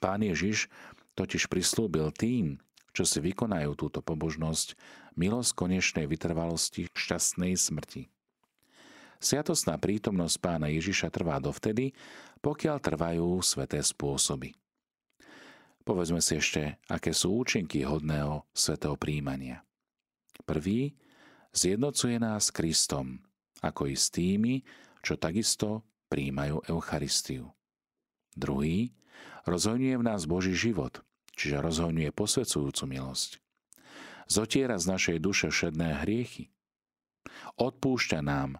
Pán 0.03 0.21
Ježiš 0.21 0.67
totiž 1.15 1.49
prislúbil 1.49 2.11
tým, 2.13 2.59
čo 2.93 3.05
si 3.05 3.21
vykonajú 3.21 3.77
túto 3.77 4.01
pobožnosť, 4.03 4.77
milosť 5.17 5.51
konečnej 5.53 6.05
vytrvalosti 6.05 6.89
šťastnej 6.93 7.53
smrti. 7.57 8.09
Sviatostná 9.17 9.81
prítomnosť 9.81 10.37
pána 10.37 10.69
Ježiša 10.69 11.09
trvá 11.09 11.41
dovtedy, 11.41 11.97
pokiaľ 12.45 12.77
trvajú 12.77 13.41
sveté 13.41 13.81
spôsoby. 13.81 14.53
Povedzme 15.87 16.19
si 16.19 16.35
ešte, 16.35 16.83
aké 16.91 17.15
sú 17.15 17.39
účinky 17.39 17.87
hodného 17.87 18.43
svetého 18.51 18.99
príjmania. 18.99 19.63
Prvý, 20.43 20.99
zjednocuje 21.55 22.19
nás 22.19 22.51
Kristom, 22.51 23.23
ako 23.63 23.87
i 23.87 23.95
s 23.95 24.11
tými, 24.11 24.67
čo 24.99 25.15
takisto 25.15 25.87
príjmajú 26.11 26.67
Eucharistiu. 26.67 27.55
Druhý, 28.35 28.91
rozhojňuje 29.47 29.95
v 29.95 30.03
nás 30.03 30.27
Boží 30.27 30.51
život, 30.59 30.99
čiže 31.39 31.63
rozhojňuje 31.63 32.11
posvedzujúcu 32.11 32.83
milosť. 32.83 33.39
Zotiera 34.27 34.75
z 34.75 34.91
našej 34.91 35.17
duše 35.23 35.47
všedné 35.47 36.03
hriechy. 36.03 36.51
Odpúšťa 37.55 38.19
nám 38.19 38.59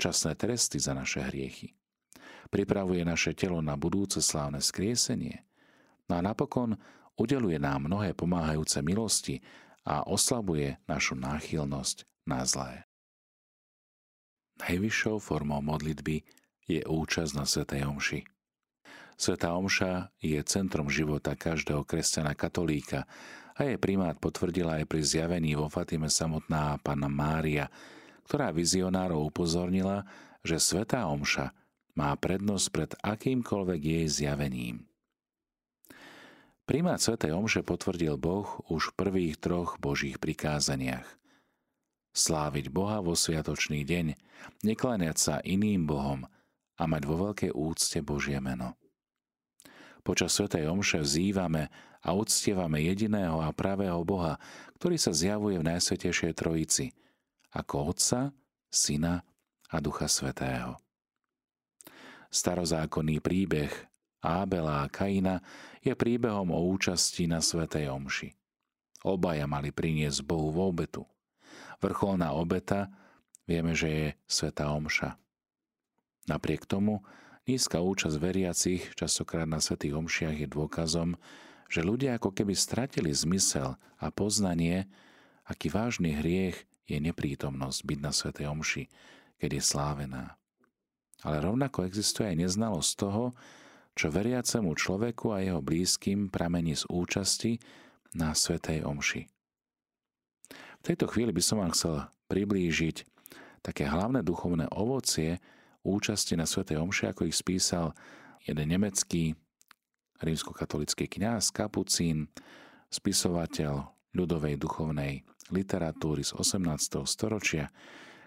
časné 0.00 0.32
tresty 0.32 0.80
za 0.80 0.96
naše 0.96 1.28
hriechy. 1.28 1.76
Pripravuje 2.48 3.04
naše 3.04 3.36
telo 3.36 3.60
na 3.60 3.76
budúce 3.76 4.24
slávne 4.24 4.64
skriesenie– 4.64 5.44
No 6.10 6.18
a 6.18 6.20
napokon 6.20 6.76
udeluje 7.16 7.56
nám 7.56 7.88
mnohé 7.88 8.12
pomáhajúce 8.12 8.82
milosti 8.84 9.40
a 9.84 10.04
oslabuje 10.04 10.80
našu 10.88 11.16
náchylnosť 11.16 11.96
na 12.28 12.44
zlé. 12.44 12.88
Najvyššou 14.64 15.18
formou 15.18 15.60
modlitby 15.60 16.22
je 16.64 16.80
účasť 16.86 17.32
na 17.36 17.44
Svetej 17.44 17.84
Omši. 17.84 18.20
Svetá 19.14 19.54
Omša 19.54 20.14
je 20.18 20.38
centrom 20.42 20.90
života 20.90 21.38
každého 21.38 21.86
kresťana 21.86 22.34
katolíka 22.34 23.06
a 23.54 23.60
jej 23.62 23.78
primát 23.78 24.18
potvrdila 24.18 24.82
aj 24.82 24.90
pri 24.90 25.02
zjavení 25.06 25.54
vo 25.54 25.70
Fatime 25.70 26.10
samotná 26.10 26.78
panna 26.82 27.06
Mária, 27.06 27.70
ktorá 28.26 28.50
vizionárov 28.50 29.30
upozornila, 29.30 30.02
že 30.42 30.58
Svetá 30.58 31.06
Omša 31.06 31.54
má 31.94 32.10
prednosť 32.18 32.66
pred 32.74 32.90
akýmkoľvek 32.98 33.80
jej 33.80 34.06
zjavením. 34.10 34.82
Primát 36.64 36.96
Svetej 36.96 37.36
Omše 37.36 37.60
potvrdil 37.60 38.16
Boh 38.16 38.48
už 38.72 38.92
v 38.92 38.96
prvých 38.96 39.36
troch 39.36 39.76
Božích 39.76 40.16
prikázaniach. 40.16 41.04
Sláviť 42.16 42.72
Boha 42.72 43.04
vo 43.04 43.12
sviatočný 43.12 43.84
deň, 43.84 44.16
nekláňať 44.64 45.16
sa 45.20 45.34
iným 45.44 45.84
Bohom 45.84 46.24
a 46.80 46.82
mať 46.88 47.02
vo 47.04 47.28
veľkej 47.28 47.52
úcte 47.52 48.00
Božie 48.00 48.40
meno. 48.40 48.80
Počas 50.00 50.32
Svetej 50.32 50.64
Omše 50.72 51.04
vzývame 51.04 51.68
a 52.00 52.16
uctievame 52.16 52.80
jediného 52.80 53.44
a 53.44 53.52
pravého 53.52 54.00
Boha, 54.00 54.40
ktorý 54.80 54.96
sa 54.96 55.12
zjavuje 55.12 55.60
v 55.60 55.68
Najsvetejšej 55.68 56.32
Trojici, 56.32 56.96
ako 57.52 57.92
Otca, 57.92 58.32
Syna 58.72 59.20
a 59.68 59.76
Ducha 59.84 60.08
Svetého. 60.08 60.80
Starozákonný 62.32 63.20
príbeh 63.20 63.72
Ábela 64.24 64.80
a 64.80 64.88
Kaina 64.88 65.44
je 65.84 65.92
príbehom 65.92 66.48
o 66.50 66.60
účasti 66.72 67.28
na 67.28 67.44
Svetej 67.44 67.92
Omši. 67.92 68.32
Obaja 69.04 69.44
mali 69.44 69.68
priniesť 69.68 70.24
Bohu 70.24 70.48
v 70.48 70.58
obetu. 70.64 71.04
Vrcholná 71.78 72.32
obeta 72.32 72.88
vieme, 73.44 73.76
že 73.76 73.88
je 73.92 74.06
Sveta 74.24 74.72
Omša. 74.72 75.20
Napriek 76.24 76.64
tomu 76.64 77.04
Nízka 77.44 77.84
účasť 77.84 78.16
veriacich 78.16 78.96
častokrát 78.96 79.44
na 79.44 79.60
svetých 79.60 80.00
omšiach 80.00 80.32
je 80.32 80.48
dôkazom, 80.48 81.20
že 81.68 81.84
ľudia 81.84 82.16
ako 82.16 82.32
keby 82.32 82.56
stratili 82.56 83.12
zmysel 83.12 83.76
a 84.00 84.08
poznanie, 84.08 84.88
aký 85.44 85.68
vážny 85.68 86.16
hriech 86.16 86.64
je 86.88 86.96
neprítomnosť 87.04 87.80
byť 87.84 87.98
na 88.00 88.12
svetej 88.16 88.48
omši, 88.48 88.84
keď 89.36 89.60
je 89.60 89.62
slávená. 89.62 90.24
Ale 91.20 91.44
rovnako 91.44 91.84
existuje 91.84 92.32
aj 92.32 92.48
neznalosť 92.48 92.92
toho, 92.96 93.36
čo 93.94 94.10
veriacemu 94.10 94.74
človeku 94.74 95.30
a 95.30 95.42
jeho 95.42 95.62
blízkym 95.62 96.28
pramení 96.28 96.74
z 96.74 96.84
účasti 96.90 97.58
na 98.18 98.34
svetej 98.34 98.82
omši. 98.82 99.22
V 100.52 100.82
tejto 100.82 101.08
chvíli 101.08 101.32
by 101.32 101.42
som 101.42 101.64
vám 101.64 101.72
chcel 101.72 102.04
priblížiť 102.28 102.96
také 103.64 103.88
hlavné 103.88 104.20
duchovné 104.20 104.68
ovocie, 104.76 105.40
účasti 105.84 106.36
na 106.36 106.48
Svetej 106.48 106.80
Omši, 106.80 107.12
ako 107.12 107.28
ich 107.28 107.36
spísal 107.36 107.96
jeden 108.44 108.68
nemecký 108.68 109.36
rímskokatolický 110.20 111.08
kňaz, 111.08 111.52
kapucín, 111.52 112.28
spisovateľ 112.88 113.88
ľudovej 114.16 114.56
duchovnej 114.56 115.24
literatúry 115.52 116.24
z 116.24 116.32
18. 116.36 117.04
storočia, 117.04 117.68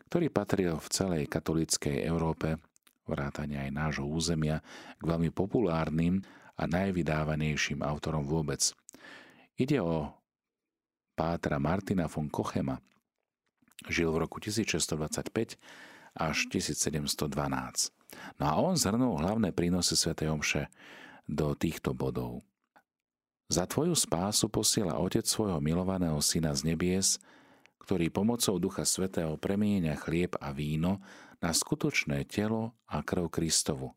ktorý 0.10 0.30
patril 0.30 0.78
v 0.78 0.88
celej 0.94 1.24
katolíckej 1.30 2.06
Európe, 2.06 2.62
vrátane 3.08 3.58
aj 3.58 3.72
nášho 3.72 4.06
územia, 4.06 4.60
k 5.00 5.04
veľmi 5.04 5.32
populárnym 5.32 6.22
a 6.58 6.64
najvydávanejším 6.68 7.82
autorom 7.82 8.28
vôbec. 8.28 8.60
Ide 9.58 9.82
o 9.82 10.12
pátra 11.18 11.58
Martina 11.58 12.06
von 12.06 12.30
Kochema. 12.30 12.78
Žil 13.90 14.14
v 14.14 14.18
roku 14.22 14.38
1625 14.38 15.58
až 16.18 16.38
1712. 16.50 17.94
No 18.42 18.44
a 18.46 18.54
on 18.58 18.74
zhrnul 18.78 19.22
hlavné 19.22 19.54
prínosy 19.54 19.94
Sv. 19.98 20.18
Omše 20.18 20.70
do 21.30 21.54
týchto 21.54 21.94
bodov. 21.94 22.42
Za 23.48 23.64
tvoju 23.64 23.96
spásu 23.96 24.52
posiela 24.52 25.00
Otec 25.00 25.24
svojho 25.24 25.64
milovaného 25.64 26.20
Syna 26.20 26.52
z 26.52 26.74
nebies, 26.74 27.16
ktorý 27.80 28.12
pomocou 28.12 28.60
Ducha 28.60 28.84
Svetého 28.84 29.40
premienia 29.40 29.96
chlieb 29.96 30.36
a 30.44 30.52
víno 30.52 31.00
na 31.42 31.54
skutočné 31.54 32.26
telo 32.26 32.74
a 32.90 33.06
krv 33.06 33.30
Kristovu. 33.30 33.94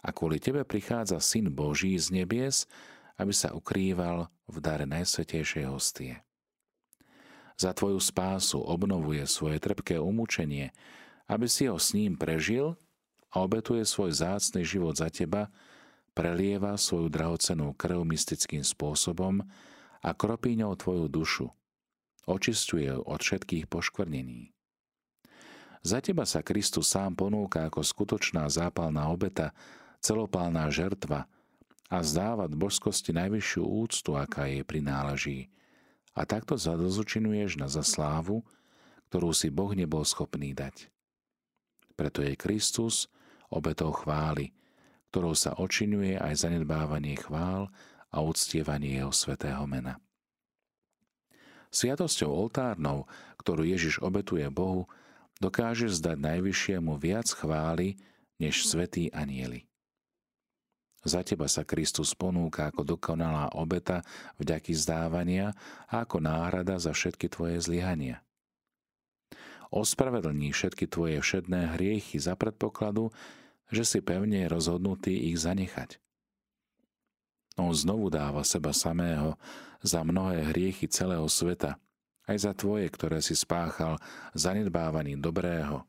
A 0.00 0.12
kvôli 0.12 0.40
tebe 0.40 0.64
prichádza 0.64 1.20
Syn 1.20 1.52
Boží 1.52 1.96
z 1.96 2.12
nebies, 2.12 2.64
aby 3.20 3.36
sa 3.36 3.52
ukrýval 3.52 4.32
v 4.48 4.56
dare 4.64 4.88
Najsvetejšej 4.88 5.64
hostie. 5.68 6.24
Za 7.60 7.76
tvoju 7.76 8.00
spásu 8.00 8.64
obnovuje 8.64 9.20
svoje 9.28 9.60
trpké 9.60 10.00
umúčenie, 10.00 10.72
aby 11.28 11.44
si 11.44 11.68
ho 11.68 11.76
s 11.76 11.92
ním 11.92 12.16
prežil 12.16 12.80
a 13.28 13.44
obetuje 13.44 13.84
svoj 13.84 14.16
zácný 14.16 14.64
život 14.64 14.96
za 14.96 15.12
teba, 15.12 15.52
prelieva 16.16 16.80
svoju 16.80 17.12
drahocenú 17.12 17.76
krv 17.76 18.02
mystickým 18.08 18.64
spôsobom 18.64 19.44
a 20.00 20.10
kropí 20.16 20.56
ňou 20.56 20.72
tvoju 20.80 21.06
dušu. 21.12 21.46
Očistuje 22.24 22.88
ju 22.88 23.04
od 23.04 23.20
všetkých 23.20 23.68
poškvrnení. 23.68 24.56
Za 25.80 26.04
teba 26.04 26.28
sa 26.28 26.44
Kristus 26.44 26.92
sám 26.92 27.16
ponúka 27.16 27.64
ako 27.64 27.80
skutočná 27.80 28.44
zápalná 28.52 29.08
obeta, 29.08 29.56
celopálna 30.04 30.68
žertva 30.68 31.24
a 31.88 31.96
zdáva 32.04 32.44
božskosti 32.52 33.16
najvyššiu 33.16 33.64
úctu, 33.64 34.10
aká 34.12 34.44
jej 34.44 34.60
prináleží. 34.60 35.48
A 36.12 36.28
takto 36.28 36.60
zadozučinuješ 36.60 37.56
na 37.56 37.72
zaslávu, 37.72 38.44
ktorú 39.08 39.32
si 39.32 39.48
Boh 39.48 39.72
nebol 39.72 40.04
schopný 40.04 40.52
dať. 40.52 40.92
Preto 41.96 42.20
je 42.20 42.36
Kristus 42.36 43.08
obetou 43.48 43.90
chvály, 43.90 44.52
ktorou 45.10 45.32
sa 45.34 45.56
očinuje 45.58 46.20
aj 46.20 46.46
zanedbávanie 46.46 47.18
chvál 47.18 47.72
a 48.12 48.22
uctievanie 48.22 49.00
jeho 49.00 49.10
svetého 49.10 49.64
mena. 49.64 49.98
Sviatosťou 51.70 52.30
oltárnou, 52.30 53.06
ktorú 53.38 53.62
Ježiš 53.62 54.02
obetuje 54.02 54.46
Bohu, 54.50 54.90
dokáže 55.40 55.88
zdať 55.88 56.20
najvyššiemu 56.20 56.92
viac 57.00 57.26
chvály 57.32 57.96
než 58.38 58.68
svetí 58.68 59.10
anieli. 59.10 59.66
Za 61.00 61.24
teba 61.24 61.48
sa 61.48 61.64
Kristus 61.64 62.12
ponúka 62.12 62.68
ako 62.68 62.84
dokonalá 62.84 63.56
obeta 63.56 64.04
vďaky 64.36 64.76
zdávania 64.76 65.56
a 65.88 66.04
ako 66.04 66.20
náhrada 66.20 66.76
za 66.76 66.92
všetky 66.92 67.32
tvoje 67.32 67.56
zlyhania 67.56 68.20
ospravedlní 69.70 70.50
všetky 70.50 70.90
tvoje 70.90 71.22
všedné 71.22 71.78
hriechy 71.78 72.18
za 72.18 72.34
predpokladu, 72.34 73.14
že 73.70 73.86
si 73.86 73.98
pevne 74.02 74.50
rozhodnutý 74.50 75.30
ich 75.30 75.38
zanechať. 75.38 76.02
On 77.54 77.70
znovu 77.70 78.10
dáva 78.10 78.42
seba 78.42 78.74
samého 78.74 79.38
za 79.80 80.02
mnohé 80.02 80.50
hriechy 80.50 80.90
celého 80.90 81.26
sveta, 81.30 81.78
aj 82.30 82.36
za 82.38 82.52
tvoje, 82.54 82.86
ktoré 82.86 83.18
si 83.18 83.34
spáchal 83.34 83.98
zanedbávaním 84.38 85.18
dobrého, 85.18 85.82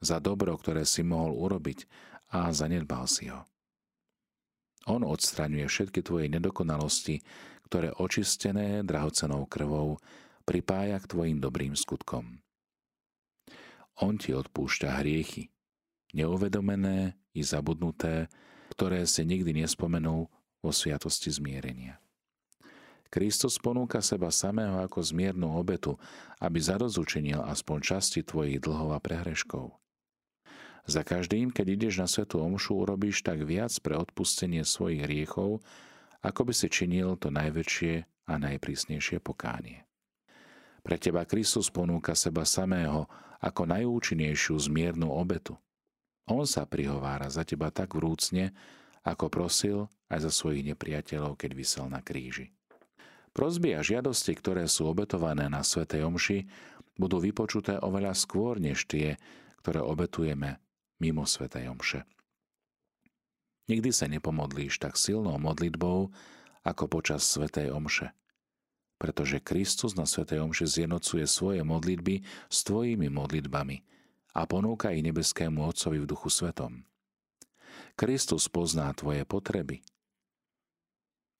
za 0.00 0.16
dobro, 0.16 0.56
ktoré 0.56 0.88
si 0.88 1.04
mohol 1.04 1.36
urobiť 1.36 1.84
a 2.32 2.48
zanedbal 2.48 3.04
si 3.04 3.28
ho. 3.28 3.44
On 4.88 5.04
odstraňuje 5.04 5.66
všetky 5.68 6.00
tvoje 6.00 6.32
nedokonalosti, 6.32 7.20
ktoré 7.68 7.92
očistené 7.92 8.86
drahocenou 8.86 9.44
krvou 9.44 10.00
pripája 10.46 10.96
k 11.02 11.10
tvojim 11.10 11.38
dobrým 11.42 11.74
skutkom. 11.74 12.40
On 14.00 14.14
ti 14.16 14.30
odpúšťa 14.32 15.02
hriechy, 15.02 15.50
neuvedomené 16.14 17.18
i 17.34 17.42
zabudnuté, 17.42 18.30
ktoré 18.72 19.04
si 19.04 19.26
nikdy 19.26 19.66
nespomenul 19.66 20.30
vo 20.62 20.70
sviatosti 20.70 21.34
zmierenia. 21.34 21.98
Kristus 23.16 23.56
ponúka 23.56 24.04
seba 24.04 24.28
samého 24.28 24.76
ako 24.84 25.00
zmiernu 25.00 25.56
obetu, 25.56 25.96
aby 26.36 26.60
zadozučinil 26.60 27.40
aspoň 27.48 27.78
časti 27.80 28.20
tvojich 28.20 28.60
dlhov 28.60 28.92
a 28.92 29.00
prehreškov. 29.00 29.72
Za 30.84 31.00
každým, 31.00 31.48
keď 31.48 31.66
ideš 31.80 31.94
na 31.96 32.04
svetu 32.12 32.44
omšu, 32.44 32.76
urobíš 32.76 33.24
tak 33.24 33.40
viac 33.40 33.72
pre 33.80 33.96
odpustenie 33.96 34.68
svojich 34.68 35.08
hriechov, 35.08 35.64
ako 36.20 36.40
by 36.44 36.52
si 36.52 36.68
činil 36.68 37.16
to 37.16 37.32
najväčšie 37.32 38.04
a 38.28 38.36
najprísnejšie 38.36 39.24
pokánie. 39.24 39.88
Pre 40.84 41.00
teba 41.00 41.24
Kristus 41.24 41.72
ponúka 41.72 42.12
seba 42.12 42.44
samého 42.44 43.08
ako 43.40 43.64
najúčinnejšiu 43.64 44.60
zmiernu 44.60 45.08
obetu. 45.08 45.56
On 46.28 46.44
sa 46.44 46.68
prihovára 46.68 47.32
za 47.32 47.48
teba 47.48 47.72
tak 47.72 47.96
vrúcne, 47.96 48.52
ako 49.08 49.32
prosil 49.32 49.88
aj 50.12 50.28
za 50.28 50.30
svojich 50.36 50.68
nepriateľov, 50.68 51.40
keď 51.40 51.50
vysel 51.56 51.88
na 51.88 52.04
kríži. 52.04 52.55
Prozby 53.36 53.76
a 53.76 53.84
žiadosti, 53.84 54.32
ktoré 54.32 54.64
sú 54.64 54.88
obetované 54.88 55.52
na 55.52 55.60
Svetej 55.60 56.08
Omši, 56.08 56.38
budú 56.96 57.20
vypočuté 57.20 57.76
oveľa 57.76 58.16
skôr 58.16 58.56
než 58.56 58.88
tie, 58.88 59.20
ktoré 59.60 59.84
obetujeme 59.84 60.56
mimo 60.96 61.28
Svetej 61.28 61.68
Omše. 61.68 62.08
Nikdy 63.68 63.90
sa 63.92 64.08
nepomodlíš 64.08 64.80
tak 64.80 64.96
silnou 64.96 65.36
modlitbou, 65.36 66.08
ako 66.64 66.84
počas 66.88 67.28
Svetej 67.28 67.76
Omše 67.76 68.16
pretože 68.96 69.44
Kristus 69.44 69.92
na 69.92 70.08
Svetej 70.08 70.40
Omši 70.40 70.64
zjednocuje 70.64 71.24
svoje 71.28 71.60
modlitby 71.60 72.24
s 72.48 72.64
tvojimi 72.64 73.12
modlitbami 73.12 73.84
a 74.36 74.48
ponúka 74.48 74.92
ich 74.92 75.04
nebeskému 75.04 75.60
Otcovi 75.64 76.00
v 76.00 76.08
Duchu 76.08 76.32
Svetom. 76.32 76.84
Kristus 77.96 78.48
pozná 78.48 78.92
tvoje 78.96 79.24
potreby, 79.28 79.84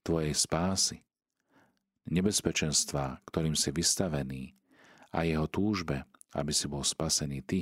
tvojej 0.05 0.33
spásy, 0.37 1.01
nebezpečenstva, 2.11 3.23
ktorým 3.27 3.59
si 3.59 3.71
vystavený 3.75 4.55
a 5.11 5.27
jeho 5.27 5.47
túžbe, 5.51 6.07
aby 6.37 6.53
si 6.53 6.67
bol 6.71 6.85
spasený 6.85 7.41
ty. 7.43 7.61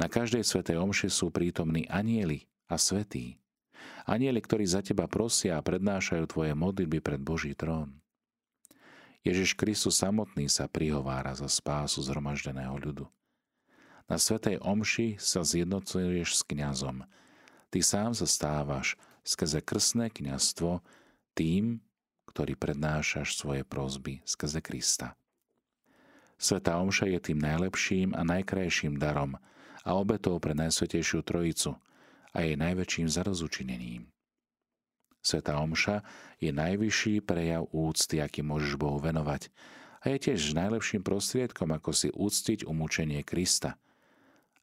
Na 0.00 0.08
každej 0.08 0.42
svetej 0.42 0.80
omši 0.80 1.08
sú 1.12 1.28
prítomní 1.30 1.86
anieli 1.86 2.48
a 2.66 2.80
svetí. 2.80 3.38
Anieli, 4.08 4.42
ktorí 4.42 4.66
za 4.66 4.82
teba 4.82 5.06
prosia 5.06 5.58
a 5.58 5.64
prednášajú 5.64 6.24
tvoje 6.26 6.52
modlitby 6.54 6.98
pred 7.02 7.20
Boží 7.22 7.54
trón. 7.54 8.02
Ježiš 9.22 9.54
Kristus 9.54 10.02
samotný 10.02 10.50
sa 10.50 10.66
prihovára 10.66 11.30
za 11.38 11.46
spásu 11.46 12.02
zhromaždeného 12.02 12.74
ľudu. 12.74 13.06
Na 14.10 14.18
svetej 14.18 14.58
omši 14.58 15.14
sa 15.22 15.46
zjednocuješ 15.46 16.34
s 16.34 16.42
kňazom. 16.42 17.06
Ty 17.70 17.78
sám 17.78 18.18
sa 18.18 18.26
stávaš 18.26 18.98
skrze 19.22 19.62
krstné 19.62 20.10
kňazstvo 20.10 20.82
tým, 21.38 21.78
ktorý 22.32 22.56
prednášaš 22.56 23.36
svoje 23.36 23.62
prozby 23.62 24.24
skrze 24.24 24.64
Krista. 24.64 25.12
Sveta 26.40 26.80
Omša 26.80 27.06
je 27.12 27.20
tým 27.20 27.38
najlepším 27.38 28.16
a 28.16 28.24
najkrajším 28.24 28.96
darom 28.96 29.36
a 29.84 29.90
obetou 29.94 30.40
pre 30.40 30.56
Najsvetejšiu 30.56 31.22
Trojicu 31.22 31.76
a 32.32 32.42
jej 32.42 32.56
najväčším 32.56 33.06
zarozučinením. 33.06 34.08
Sveta 35.22 35.60
Omša 35.60 36.02
je 36.42 36.50
najvyšší 36.50 37.22
prejav 37.22 37.70
úcty, 37.70 38.18
aký 38.18 38.42
môžeš 38.42 38.74
Bohu 38.74 38.98
venovať 38.98 39.54
a 40.02 40.10
je 40.10 40.18
tiež 40.18 40.58
najlepším 40.58 41.06
prostriedkom, 41.06 41.70
ako 41.70 41.94
si 41.94 42.08
úctiť 42.10 42.66
umúčenie 42.66 43.22
Krista, 43.22 43.78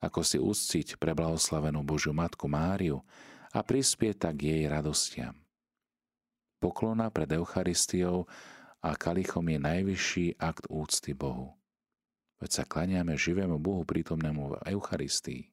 ako 0.03 0.19
si 0.19 0.36
úctiť 0.36 0.99
preblahoslavenú 0.99 1.79
Božiu 1.88 2.12
Matku 2.12 2.51
Máriu 2.51 2.99
a 3.55 3.63
prispieť 3.63 4.27
tak 4.27 4.43
jej 4.43 4.67
radostiam. 4.67 5.32
Poklona 6.60 7.08
pred 7.08 7.32
Eucharistiou 7.32 8.28
a 8.84 8.95
kalichom 8.95 9.48
je 9.48 9.60
najvyšší 9.60 10.26
akt 10.39 10.67
úcty 10.67 11.15
Bohu. 11.15 11.56
Veď 12.39 12.52
sa 12.52 12.63
klaniame 12.63 13.19
živému 13.19 13.60
Bohu 13.60 13.84
prítomnému 13.84 14.56
v 14.56 14.56
Eucharistii. 14.76 15.52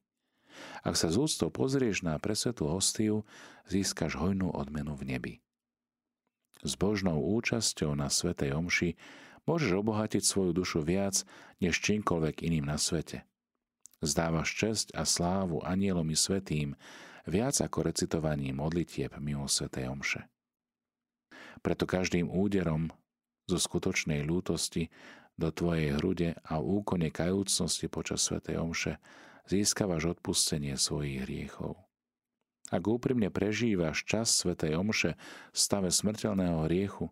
Ak 0.83 0.95
sa 0.95 1.11
z 1.11 1.19
úctou 1.19 1.51
pozrieš 1.51 2.03
na 2.03 2.15
presvetú 2.19 2.71
hostiu, 2.71 3.27
získaš 3.67 4.15
hojnú 4.15 4.51
odmenu 4.51 4.95
v 4.95 5.03
nebi. 5.03 5.33
S 6.65 6.73
Božnou 6.79 7.21
účasťou 7.21 7.93
na 7.93 8.09
Svetej 8.09 8.55
Omši 8.55 8.97
môžeš 9.45 9.71
obohatiť 9.77 10.23
svoju 10.25 10.51
dušu 10.51 10.81
viac 10.81 11.21
než 11.61 11.77
čímkoľvek 11.79 12.41
iným 12.41 12.65
na 12.65 12.81
svete. 12.81 13.23
Zdávaš 14.01 14.53
česť 14.53 14.87
a 14.93 15.05
slávu 15.05 15.61
anielom 15.65 16.05
i 16.09 16.17
svetým 16.17 16.77
viac 17.25 17.57
ako 17.61 17.85
recitovaním 17.85 18.61
modlitieb 18.61 19.13
mimo 19.17 19.49
Svetej 19.49 19.89
Omše. 19.89 20.21
Preto 21.67 21.83
každým 21.83 22.31
úderom 22.31 22.95
zo 23.43 23.59
skutočnej 23.59 24.23
lútosti 24.23 24.87
do 25.35 25.51
tvojej 25.51 25.99
hrude 25.99 26.39
a 26.47 26.63
v 26.63 26.79
úkone 26.79 27.11
kajúcnosti 27.11 27.91
počas 27.91 28.23
svätej 28.23 28.55
Omše 28.55 28.95
získavaš 29.51 30.15
odpustenie 30.15 30.79
svojich 30.79 31.27
hriechov. 31.27 31.75
Ak 32.71 32.87
úprimne 32.87 33.27
prežívaš 33.27 34.07
čas 34.07 34.31
svätej 34.31 34.79
Omše 34.79 35.19
v 35.51 35.57
stave 35.59 35.91
smrteľného 35.91 36.71
hriechu, 36.71 37.11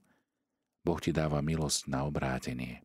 Boh 0.88 1.00
ti 1.04 1.12
dáva 1.12 1.44
milosť 1.44 1.92
na 1.92 2.08
obrátenie. 2.08 2.80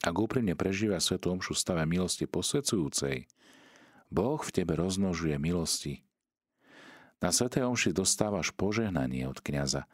Ak 0.00 0.16
úprimne 0.16 0.56
prežívaš 0.56 1.12
svetú 1.12 1.36
Omšu 1.36 1.52
v 1.52 1.60
stave 1.60 1.84
milosti 1.84 2.24
posvedzujúcej, 2.24 3.28
Boh 4.08 4.40
v 4.40 4.50
tebe 4.56 4.72
roznožuje 4.72 5.36
milosti. 5.36 6.00
Na 7.20 7.28
svätej 7.28 7.68
Omši 7.68 7.92
dostávaš 7.92 8.56
požehnanie 8.56 9.28
od 9.28 9.36
kniaza, 9.44 9.84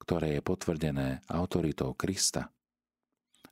ktoré 0.00 0.40
je 0.40 0.42
potvrdené 0.42 1.20
autoritou 1.28 1.92
Krista. 1.92 2.48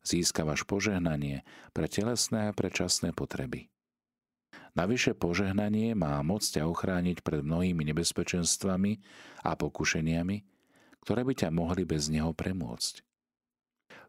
Získavaš 0.01 0.65
požehnanie 0.65 1.45
pre 1.77 1.85
telesné 1.87 2.49
a 2.49 2.57
pre 2.57 2.73
časné 2.73 3.13
potreby. 3.13 3.69
Navyše 4.73 5.13
požehnanie 5.19 5.93
má 5.93 6.17
moc 6.25 6.41
ťa 6.41 6.65
ochrániť 6.65 7.21
pred 7.21 7.45
mnohými 7.45 7.85
nebezpečenstvami 7.93 9.03
a 9.45 9.53
pokušeniami, 9.59 10.37
ktoré 11.05 11.21
by 11.27 11.35
ťa 11.37 11.49
mohli 11.53 11.85
bez 11.85 12.09
neho 12.09 12.33
premôcť. 12.33 13.05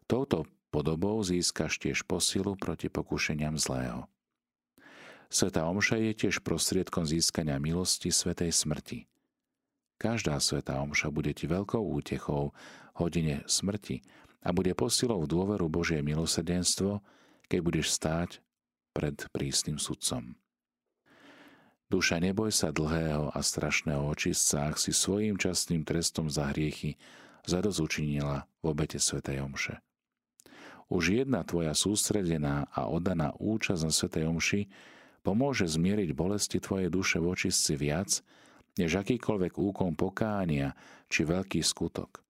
Touto 0.08 0.48
podobou 0.72 1.20
získaš 1.20 1.76
tiež 1.76 2.08
posilu 2.08 2.56
proti 2.56 2.88
pokušeniam 2.88 3.60
zlého. 3.60 4.08
Sveta 5.30 5.66
Omša 5.68 6.02
je 6.10 6.12
tiež 6.26 6.42
prostriedkom 6.42 7.06
získania 7.06 7.60
milosti 7.62 8.10
Svetej 8.10 8.50
smrti– 8.50 9.06
Každá 10.00 10.40
svetá 10.40 10.80
omša 10.80 11.12
bude 11.12 11.36
ti 11.36 11.44
veľkou 11.44 11.84
útechou 12.00 12.56
hodine 12.96 13.44
smrti 13.44 14.00
a 14.40 14.48
bude 14.48 14.72
posilou 14.72 15.28
dôveru 15.28 15.68
Božie 15.68 16.00
milosrdenstvo, 16.00 17.04
keď 17.52 17.60
budeš 17.60 17.92
stáť 17.92 18.40
pred 18.96 19.20
prísnym 19.28 19.76
sudcom. 19.76 20.40
Duša, 21.92 22.16
neboj 22.16 22.48
sa 22.48 22.72
dlhého 22.72 23.28
a 23.34 23.44
strašného 23.44 24.08
očistca, 24.08 24.72
ak 24.72 24.80
si 24.80 24.94
svojím 24.94 25.36
častným 25.36 25.84
trestom 25.84 26.32
za 26.32 26.48
hriechy 26.48 26.96
zadozučinila 27.44 28.48
v 28.62 28.64
obete 28.72 28.96
Svetej 28.96 29.44
Omše. 29.44 29.84
Už 30.88 31.12
jedna 31.12 31.44
tvoja 31.44 31.76
sústredená 31.76 32.70
a 32.72 32.88
oddaná 32.88 33.36
účasť 33.36 33.82
na 33.84 33.92
Svetej 33.92 34.24
Omši 34.32 34.60
pomôže 35.20 35.68
zmieriť 35.68 36.10
bolesti 36.16 36.56
tvojej 36.56 36.88
duše 36.88 37.20
v 37.20 37.36
očistci 37.36 37.74
viac, 37.76 38.22
než 38.78 39.02
akýkoľvek 39.02 39.58
úkon 39.58 39.98
pokánia 39.98 40.76
či 41.10 41.26
veľký 41.26 41.58
skutok. 41.64 42.22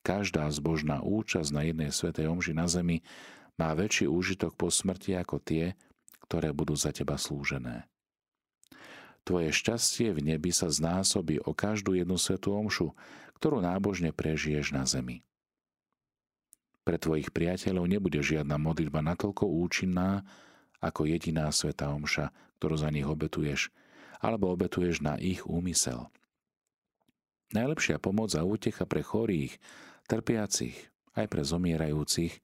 Každá 0.00 0.46
zbožná 0.54 1.02
účasť 1.02 1.50
na 1.50 1.66
jednej 1.66 1.90
svetej 1.90 2.30
omži 2.30 2.54
na 2.54 2.70
zemi 2.70 3.02
má 3.58 3.74
väčší 3.74 4.06
úžitok 4.06 4.54
po 4.54 4.70
smrti 4.70 5.18
ako 5.18 5.42
tie, 5.42 5.74
ktoré 6.24 6.54
budú 6.54 6.78
za 6.78 6.94
teba 6.94 7.18
slúžené. 7.18 7.90
Tvoje 9.26 9.50
šťastie 9.50 10.14
v 10.14 10.22
nebi 10.22 10.54
sa 10.54 10.70
znásobí 10.70 11.42
o 11.42 11.50
každú 11.50 11.98
jednu 11.98 12.14
svetú 12.14 12.54
omšu, 12.54 12.94
ktorú 13.42 13.58
nábožne 13.58 14.14
prežiješ 14.14 14.70
na 14.70 14.86
zemi. 14.86 15.26
Pre 16.86 16.94
tvojich 16.94 17.34
priateľov 17.34 17.90
nebude 17.90 18.22
žiadna 18.22 18.54
modlitba 18.62 19.02
natoľko 19.02 19.50
účinná, 19.50 20.22
ako 20.78 21.10
jediná 21.10 21.50
sveta 21.50 21.90
omša, 21.90 22.30
ktorú 22.62 22.78
za 22.78 22.94
nich 22.94 23.04
obetuješ– 23.04 23.66
alebo 24.20 24.52
obetuješ 24.52 25.04
na 25.04 25.20
ich 25.20 25.44
úmysel. 25.44 26.08
Najlepšia 27.54 28.02
pomoc 28.02 28.34
a 28.34 28.42
útecha 28.42 28.84
pre 28.88 29.06
chorých, 29.06 29.56
trpiacich, 30.10 30.74
aj 31.14 31.26
pre 31.30 31.42
zomierajúcich 31.46 32.34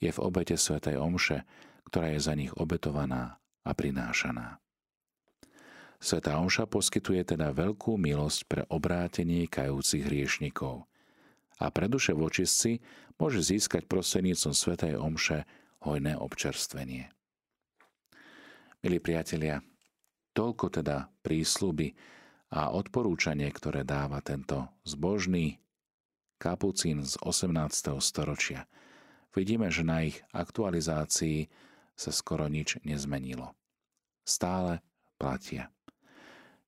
je 0.00 0.10
v 0.10 0.18
obete 0.18 0.58
svätej 0.58 0.98
Omše, 0.98 1.46
ktorá 1.86 2.12
je 2.14 2.20
za 2.20 2.34
nich 2.34 2.50
obetovaná 2.56 3.38
a 3.62 3.70
prinášaná. 3.72 4.58
Sveta 6.00 6.40
Omša 6.40 6.64
poskytuje 6.64 7.36
teda 7.36 7.52
veľkú 7.52 8.00
milosť 8.00 8.40
pre 8.48 8.62
obrátenie 8.72 9.44
kajúcich 9.44 10.08
hriešnikov 10.08 10.88
a 11.60 11.68
pre 11.68 11.92
duše 11.92 12.16
vočistci 12.16 12.80
môže 13.20 13.44
získať 13.44 13.84
prostrednícom 13.84 14.56
Svetej 14.56 14.96
Omše 14.96 15.44
hojné 15.84 16.16
občerstvenie. 16.16 17.12
Milí 18.80 18.96
priatelia, 18.96 19.60
Toľko 20.30 20.66
teda 20.70 21.10
prísľuby 21.26 21.94
a 22.50 22.70
odporúčanie, 22.74 23.46
ktoré 23.50 23.86
dáva 23.86 24.22
tento 24.22 24.70
zbožný 24.82 25.58
kapucín 26.40 27.02
z 27.04 27.14
18. 27.22 27.98
storočia. 28.02 28.66
Vidíme, 29.30 29.70
že 29.70 29.86
na 29.86 30.02
ich 30.02 30.18
aktualizácii 30.34 31.46
sa 31.94 32.10
skoro 32.10 32.50
nič 32.50 32.80
nezmenilo. 32.82 33.54
Stále 34.26 34.82
platia. 35.20 35.70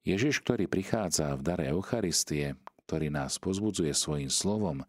Ježiš, 0.03 0.43
ktorý 0.43 0.67
prichádza 0.67 1.35
v 1.39 1.43
dare 1.43 1.65
Eucharistie, 1.71 2.59
ktorý 2.87 3.09
nás 3.11 3.39
pozbudzuje 3.39 3.95
svojim 3.95 4.31
slovom, 4.31 4.83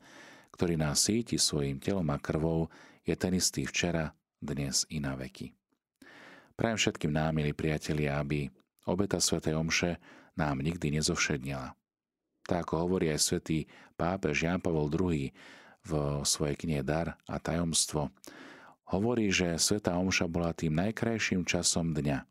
ktorý 0.53 0.77
nás 0.77 1.05
síti 1.05 1.37
svojim 1.37 1.77
telom 1.81 2.09
a 2.13 2.17
krvou, 2.17 2.69
je 3.05 3.13
ten 3.17 3.33
istý 3.37 3.65
včera, 3.65 4.13
dnes 4.43 4.83
i 4.91 4.99
na 4.99 5.15
veky. 5.15 5.55
Prajem 6.53 6.77
všetkým 6.77 7.13
nám, 7.15 7.33
milí 7.33 7.55
priatelia, 7.55 8.19
aby 8.19 8.51
Obeta 8.83 9.23
svätej 9.23 9.55
Omše 9.55 10.01
nám 10.35 10.59
nikdy 10.59 10.99
nezovšednila. 10.99 11.71
Tak 12.43 12.67
ako 12.67 12.87
hovorí 12.87 13.07
aj 13.07 13.23
svätý 13.23 13.71
pápež 13.95 14.43
Jan 14.43 14.59
Pavel 14.59 14.91
II 14.91 15.31
v 15.83 15.91
svojej 16.27 16.55
knihe 16.59 16.83
Dar 16.83 17.15
a 17.27 17.39
tajomstvo, 17.39 18.11
hovorí, 18.91 19.31
že 19.31 19.55
svätá 19.55 19.95
Omša 19.95 20.27
bola 20.27 20.51
tým 20.51 20.75
najkrajším 20.75 21.47
časom 21.47 21.95
dňa. 21.95 22.27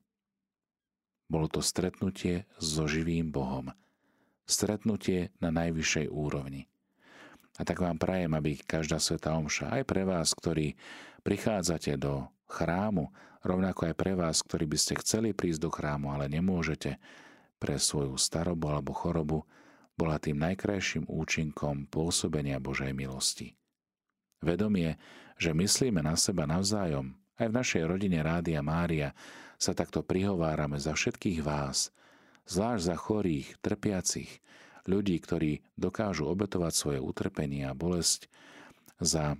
Bolo 1.32 1.48
to 1.48 1.64
stretnutie 1.64 2.44
so 2.60 2.84
živým 2.84 3.32
Bohom. 3.32 3.72
Stretnutie 4.44 5.32
na 5.40 5.48
najvyššej 5.48 6.12
úrovni. 6.12 6.68
A 7.56 7.64
tak 7.64 7.80
vám 7.80 7.96
prajem, 7.96 8.32
aby 8.36 8.60
každá 8.60 9.00
svätá 9.00 9.32
Omša, 9.36 9.72
aj 9.80 9.82
pre 9.88 10.04
vás, 10.04 10.36
ktorí 10.36 10.76
prichádzate 11.24 11.96
do 11.96 12.28
chrámu, 12.48 13.08
rovnako 13.42 13.90
aj 13.90 13.94
pre 13.98 14.14
vás, 14.14 14.40
ktorí 14.42 14.66
by 14.66 14.78
ste 14.78 14.94
chceli 15.02 15.35
prísť 15.35 15.66
do 15.66 15.70
chrámu, 15.70 16.14
ale 16.14 16.31
nemôžete, 16.31 16.98
pre 17.62 17.78
svoju 17.78 18.18
starobu 18.18 18.74
alebo 18.74 18.90
chorobu 18.90 19.46
bola 19.94 20.18
tým 20.18 20.42
najkrajším 20.42 21.07
účinkom 21.07 21.87
pôsobenia 21.87 22.59
Božej 22.59 22.90
milosti. 22.90 23.55
Vedomie, 24.42 24.98
že 25.38 25.55
myslíme 25.55 26.02
na 26.02 26.18
seba 26.18 26.42
navzájom, 26.42 27.14
aj 27.38 27.46
v 27.46 27.57
našej 27.62 27.83
rodine 27.87 28.18
Rádia 28.18 28.59
Mária 28.66 29.14
sa 29.62 29.78
takto 29.78 30.02
prihovárame 30.02 30.74
za 30.83 30.90
všetkých 30.90 31.38
vás, 31.46 31.94
zvlášť 32.50 32.83
za 32.83 32.96
chorých, 32.98 33.55
trpiacich, 33.62 34.42
ľudí, 34.90 35.14
ktorí 35.22 35.62
dokážu 35.78 36.26
obetovať 36.26 36.72
svoje 36.74 36.98
utrpenie 36.98 37.70
a 37.70 37.78
bolesť 37.78 38.26
za 38.98 39.38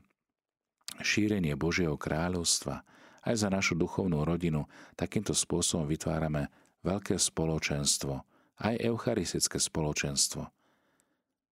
šírenie 1.03 1.59
Božieho 1.59 1.99
kráľovstva, 1.99 2.87
aj 3.23 3.35
za 3.39 3.49
našu 3.49 3.79
duchovnú 3.79 4.27
rodinu, 4.27 4.67
takýmto 4.99 5.35
spôsobom 5.35 5.87
vytvárame 5.87 6.51
veľké 6.83 7.19
spoločenstvo, 7.19 8.23
aj 8.63 8.75
eucharistické 8.83 9.59
spoločenstvo. 9.59 10.51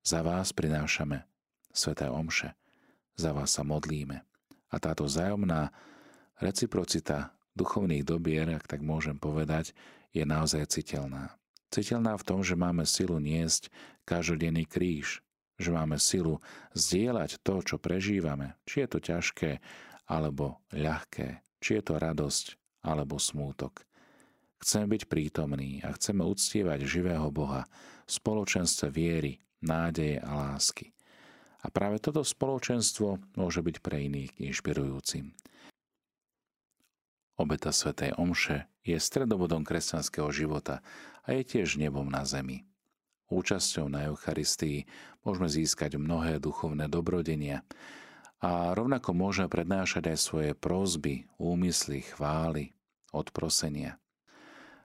Za 0.00 0.20
vás 0.26 0.50
prinášame 0.50 1.26
sveté 1.70 2.10
omše, 2.10 2.54
za 3.14 3.30
vás 3.30 3.54
sa 3.54 3.62
modlíme. 3.62 4.26
A 4.70 4.76
táto 4.78 5.06
vzájomná 5.06 5.74
reciprocita 6.38 7.34
duchovných 7.58 8.06
dobier, 8.06 8.46
ak 8.54 8.70
tak 8.70 8.80
môžem 8.80 9.18
povedať, 9.18 9.74
je 10.10 10.22
naozaj 10.22 10.66
citeľná. 10.70 11.34
Citeľná 11.70 12.18
v 12.18 12.26
tom, 12.26 12.40
že 12.42 12.58
máme 12.58 12.82
silu 12.82 13.22
niesť 13.22 13.70
každodenný 14.02 14.66
kríž, 14.66 15.22
že 15.60 15.70
máme 15.70 16.00
silu 16.00 16.42
zdieľať 16.74 17.38
to, 17.44 17.62
čo 17.62 17.76
prežívame, 17.78 18.58
či 18.66 18.82
je 18.82 18.88
to 18.90 18.98
ťažké 18.98 19.62
alebo 20.10 20.58
ľahké, 20.74 21.38
či 21.60 21.78
je 21.78 21.82
to 21.84 21.94
radosť 22.00 22.56
alebo 22.82 23.20
smútok. 23.20 23.84
Chceme 24.60 24.92
byť 24.92 25.02
prítomní 25.08 25.80
a 25.80 25.92
chceme 25.96 26.20
uctievať 26.24 26.84
živého 26.84 27.28
Boha 27.32 27.64
spoločenstve 28.04 28.92
viery, 28.92 29.40
nádeje 29.64 30.20
a 30.20 30.36
lásky. 30.36 30.92
A 31.60 31.68
práve 31.68 32.00
toto 32.00 32.24
spoločenstvo 32.24 33.20
môže 33.36 33.60
byť 33.60 33.76
pre 33.84 34.08
iných 34.08 34.32
inšpirujúcim. 34.40 35.32
Obeta 37.40 37.72
svätej 37.72 38.16
Omše 38.20 38.68
je 38.84 38.96
stredobodom 39.00 39.64
kresťanského 39.64 40.28
života 40.28 40.84
a 41.24 41.32
je 41.36 41.44
tiež 41.44 41.80
nebom 41.80 42.08
na 42.08 42.28
zemi. 42.28 42.68
Účasťou 43.32 43.88
na 43.88 44.10
Eucharistii 44.12 44.84
môžeme 45.24 45.48
získať 45.48 45.96
mnohé 45.96 46.36
duchovné 46.36 46.90
dobrodenia 46.90 47.64
a 48.40 48.72
rovnako 48.72 49.12
môžeme 49.12 49.52
prednášať 49.52 50.16
aj 50.16 50.18
svoje 50.18 50.50
prózby, 50.56 51.28
úmysly, 51.36 52.00
chvály, 52.08 52.72
odprosenia. 53.12 54.00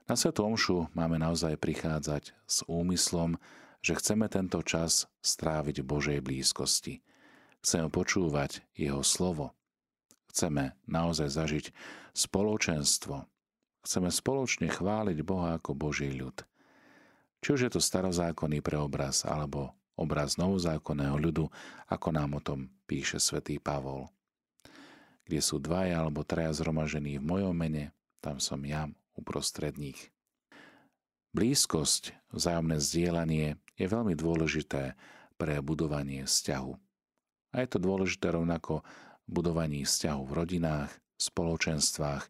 Na 0.05 0.13
Svetu 0.13 0.45
Omšu 0.45 0.91
máme 0.93 1.17
naozaj 1.17 1.57
prichádzať 1.57 2.35
s 2.45 2.61
úmyslom, 2.67 3.39
že 3.81 3.97
chceme 3.97 4.29
tento 4.29 4.61
čas 4.61 5.09
stráviť 5.23 5.81
v 5.81 5.89
Božej 5.89 6.19
blízkosti. 6.21 7.01
Chceme 7.65 7.89
počúvať 7.89 8.61
Jeho 8.77 9.01
slovo. 9.01 9.57
Chceme 10.29 10.77
naozaj 10.85 11.31
zažiť 11.31 11.65
spoločenstvo. 12.13 13.25
Chceme 13.87 14.09
spoločne 14.11 14.67
chváliť 14.69 15.17
Boha 15.23 15.57
ako 15.57 15.73
Boží 15.73 16.11
ľud. 16.11 16.43
Či 17.39 17.47
už 17.55 17.61
je 17.65 17.71
to 17.77 17.81
starozákonný 17.81 18.59
preobraz 18.65 19.23
alebo 19.25 19.73
obraz 19.95 20.35
novozákonného 20.35 21.17
ľudu, 21.19 21.45
ako 21.87 22.07
nám 22.11 22.39
o 22.39 22.41
tom 22.43 22.71
píše 22.87 23.19
svätý 23.19 23.59
Pavol. 23.59 24.11
Kde 25.25 25.41
sú 25.41 25.57
dvaja 25.57 26.05
alebo 26.05 26.21
traja 26.21 26.53
zhromažení 26.53 27.17
v 27.17 27.25
mojom 27.25 27.55
mene, 27.55 27.95
tam 28.21 28.37
som 28.37 28.61
ja 28.61 28.85
uprostred 29.17 29.79
nich. 29.79 30.13
Blízkosť, 31.35 32.15
vzájomné 32.31 32.79
zdieľanie 32.79 33.59
je 33.75 33.85
veľmi 33.89 34.15
dôležité 34.15 34.95
pre 35.35 35.59
budovanie 35.59 36.23
vzťahu. 36.23 36.73
A 37.51 37.55
je 37.63 37.67
to 37.67 37.79
dôležité 37.79 38.31
rovnako 38.31 38.83
v 39.27 39.29
budovaní 39.31 39.83
vzťahu 39.83 40.21
v 40.23 40.31
rodinách, 40.31 40.91
spoločenstvách, 41.15 42.23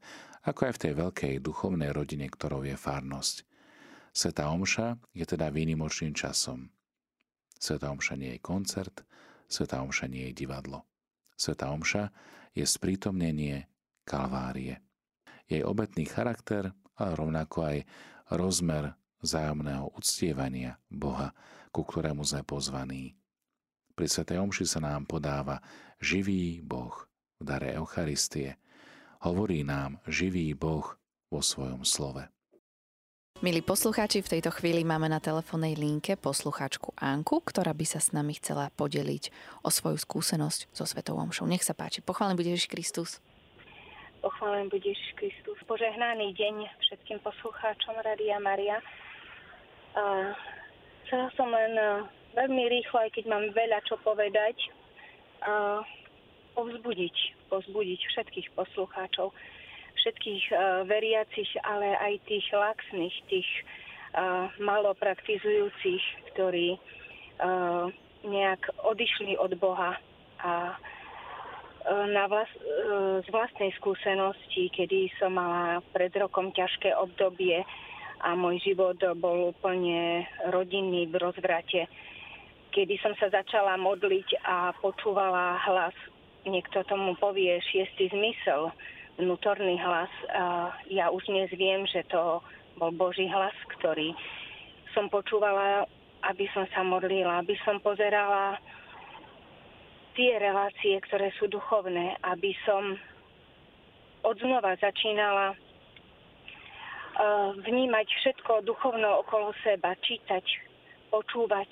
ako 0.46 0.60
aj 0.70 0.74
v 0.78 0.82
tej 0.82 0.94
veľkej 0.94 1.34
duchovnej 1.42 1.90
rodine, 1.90 2.30
ktorou 2.30 2.66
je 2.66 2.78
farnosť. 2.78 3.46
Sveta 4.16 4.54
Omša 4.54 4.98
je 5.12 5.26
teda 5.26 5.50
výnimočným 5.50 6.14
časom. 6.14 6.70
Sveta 7.56 7.92
Omša 7.92 8.16
nie 8.20 8.36
je 8.38 8.44
koncert, 8.44 9.06
Sveta 9.48 9.82
Omša 9.82 10.08
nie 10.12 10.30
je 10.32 10.46
divadlo. 10.46 10.86
Sveta 11.36 11.72
Omša 11.72 12.10
je 12.56 12.64
sprítomnenie 12.64 13.68
Kalvárie 14.06 14.86
jej 15.46 15.62
obetný 15.62 16.10
charakter, 16.10 16.74
ale 16.98 17.12
rovnako 17.14 17.58
aj 17.66 17.78
rozmer 18.34 18.98
vzájomného 19.22 19.94
uctievania 19.94 20.78
Boha, 20.90 21.34
ku 21.70 21.86
ktorému 21.86 22.26
sme 22.26 22.42
pozvaní. 22.46 23.14
Pri 23.96 24.08
Sv. 24.10 24.28
Omši 24.28 24.66
sa 24.68 24.84
nám 24.84 25.08
podáva 25.08 25.62
živý 26.02 26.60
Boh 26.60 27.08
v 27.40 27.44
dare 27.46 27.72
Eucharistie. 27.78 28.60
Hovorí 29.24 29.64
nám 29.64 30.04
živý 30.10 30.52
Boh 30.54 30.98
vo 31.32 31.40
svojom 31.40 31.88
slove. 31.88 32.35
Milí 33.44 33.60
poslucháči, 33.60 34.24
v 34.24 34.40
tejto 34.40 34.48
chvíli 34.48 34.88
máme 34.88 35.12
na 35.12 35.20
telefónnej 35.20 35.76
linke 35.76 36.16
poslucháčku 36.16 36.96
Anku, 36.96 37.44
ktorá 37.44 37.76
by 37.76 37.84
sa 37.84 38.00
s 38.00 38.16
nami 38.16 38.40
chcela 38.40 38.72
podeliť 38.80 39.28
o 39.60 39.68
svoju 39.68 40.00
skúsenosť 40.00 40.72
so 40.72 40.88
Svetou 40.88 41.20
Omšou. 41.20 41.44
Nech 41.44 41.60
sa 41.60 41.76
páči. 41.76 42.00
Pochválený 42.00 42.40
bude 42.40 42.56
Ježiš 42.56 42.72
Kristus. 42.72 43.20
Pochválen 44.24 44.72
bude 44.72 44.88
Ježiš 44.88 45.20
Kristus. 45.20 45.60
Požehnaný 45.68 46.32
deň 46.32 46.64
všetkým 46.80 47.20
poslucháčom 47.28 48.00
Radia 48.08 48.40
Maria. 48.40 48.80
A 50.00 50.32
chcela 51.04 51.28
som 51.36 51.52
len 51.52 51.76
e, 51.76 52.08
veľmi 52.40 52.72
rýchlo, 52.72 53.04
aj 53.04 53.20
keď 53.20 53.36
mám 53.36 53.52
veľa 53.52 53.84
čo 53.84 54.00
povedať, 54.00 54.56
a 55.44 55.84
povzbudiť, 56.56 57.52
povzbudiť 57.52 58.00
všetkých 58.00 58.48
poslucháčov, 58.56 59.36
všetkých 59.96 60.44
uh, 60.52 60.60
veriacich, 60.86 61.52
ale 61.64 61.96
aj 61.98 62.14
tých 62.28 62.46
laxných, 62.52 63.16
tých 63.32 63.50
uh, 64.16 64.52
malo 64.60 64.94
praktizujúcich, 64.96 66.04
ktorí 66.34 66.76
uh, 66.76 67.88
nejak 68.26 68.62
odišli 68.84 69.38
od 69.38 69.54
Boha 69.62 69.98
a 70.42 70.76
na 71.86 72.26
vlast, 72.28 72.50
e, 72.58 72.62
z 73.22 73.28
vlastnej 73.30 73.70
skúsenosti, 73.78 74.74
kedy 74.74 75.14
som 75.22 75.38
mala 75.38 75.86
pred 75.94 76.10
rokom 76.18 76.50
ťažké 76.50 76.90
obdobie 76.98 77.62
a 78.26 78.34
môj 78.34 78.58
život 78.66 78.98
bol 79.22 79.54
úplne 79.54 80.26
rodinný 80.50 81.06
v 81.14 81.22
rozvrate, 81.22 81.86
kedy 82.74 82.98
som 83.06 83.14
sa 83.22 83.30
začala 83.30 83.78
modliť 83.78 84.42
a 84.42 84.74
počúvala 84.82 85.62
hlas, 85.70 85.94
niekto 86.50 86.82
tomu 86.90 87.14
povie 87.22 87.62
šiestý 87.70 88.10
zmysel, 88.10 88.74
vnútorný 89.18 89.80
hlas. 89.80 90.12
A 90.32 90.72
ja 90.92 91.10
už 91.12 91.26
dnes 91.28 91.52
viem, 91.56 91.88
že 91.88 92.04
to 92.12 92.44
bol 92.76 92.92
Boží 92.92 93.28
hlas, 93.32 93.56
ktorý 93.80 94.12
som 94.92 95.08
počúvala, 95.12 95.88
aby 96.28 96.48
som 96.52 96.68
sa 96.72 96.84
modlila, 96.84 97.44
aby 97.44 97.56
som 97.64 97.80
pozerala 97.80 98.60
tie 100.16 100.40
relácie, 100.40 100.96
ktoré 101.08 101.32
sú 101.36 101.52
duchovné, 101.52 102.16
aby 102.24 102.56
som 102.64 102.96
odznova 104.24 104.80
začínala 104.80 105.54
uh, 105.54 107.52
vnímať 107.60 108.08
všetko 108.08 108.64
duchovno 108.64 109.22
okolo 109.28 109.52
seba, 109.62 109.94
čítať, 110.02 110.44
počúvať 111.12 111.70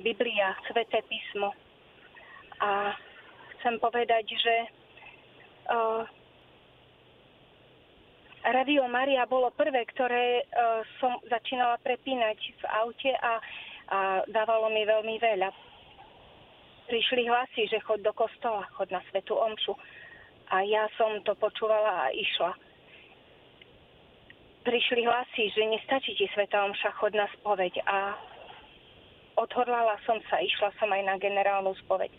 Biblia, 0.00 0.54
Sveté 0.70 1.02
písmo. 1.10 1.50
A 2.62 2.94
chcem 3.58 3.76
povedať, 3.82 4.24
že 4.30 4.56
uh, 5.68 6.06
Radio 8.48 8.88
Maria 8.88 9.28
bolo 9.28 9.52
prvé, 9.52 9.84
ktoré 9.92 10.40
uh, 10.40 10.80
som 11.00 11.20
začínala 11.28 11.76
prepínať 11.84 12.38
v 12.56 12.64
aute 12.80 13.12
a, 13.12 13.32
a 13.92 13.98
dávalo 14.24 14.72
mi 14.72 14.88
veľmi 14.88 15.20
veľa 15.20 15.68
prišli 16.88 17.28
hlasy, 17.28 17.68
že 17.68 17.84
chod 17.84 18.00
do 18.00 18.10
kostola, 18.16 18.64
chod 18.74 18.88
na 18.88 19.04
svetu 19.12 19.36
omšu. 19.36 19.76
A 20.48 20.64
ja 20.64 20.88
som 20.96 21.20
to 21.22 21.36
počúvala 21.36 22.08
a 22.08 22.12
išla. 22.16 22.56
Prišli 24.64 25.04
hlasy, 25.04 25.52
že 25.52 25.62
nestačí 25.68 26.16
ti 26.16 26.24
sveta 26.32 26.64
omša, 26.64 26.96
chod 26.96 27.12
na 27.12 27.28
spoveď. 27.38 27.84
A 27.84 28.16
odhodlala 29.36 30.00
som 30.08 30.16
sa, 30.32 30.40
išla 30.40 30.72
som 30.80 30.88
aj 30.88 31.04
na 31.04 31.20
generálnu 31.20 31.76
spoveď. 31.84 32.10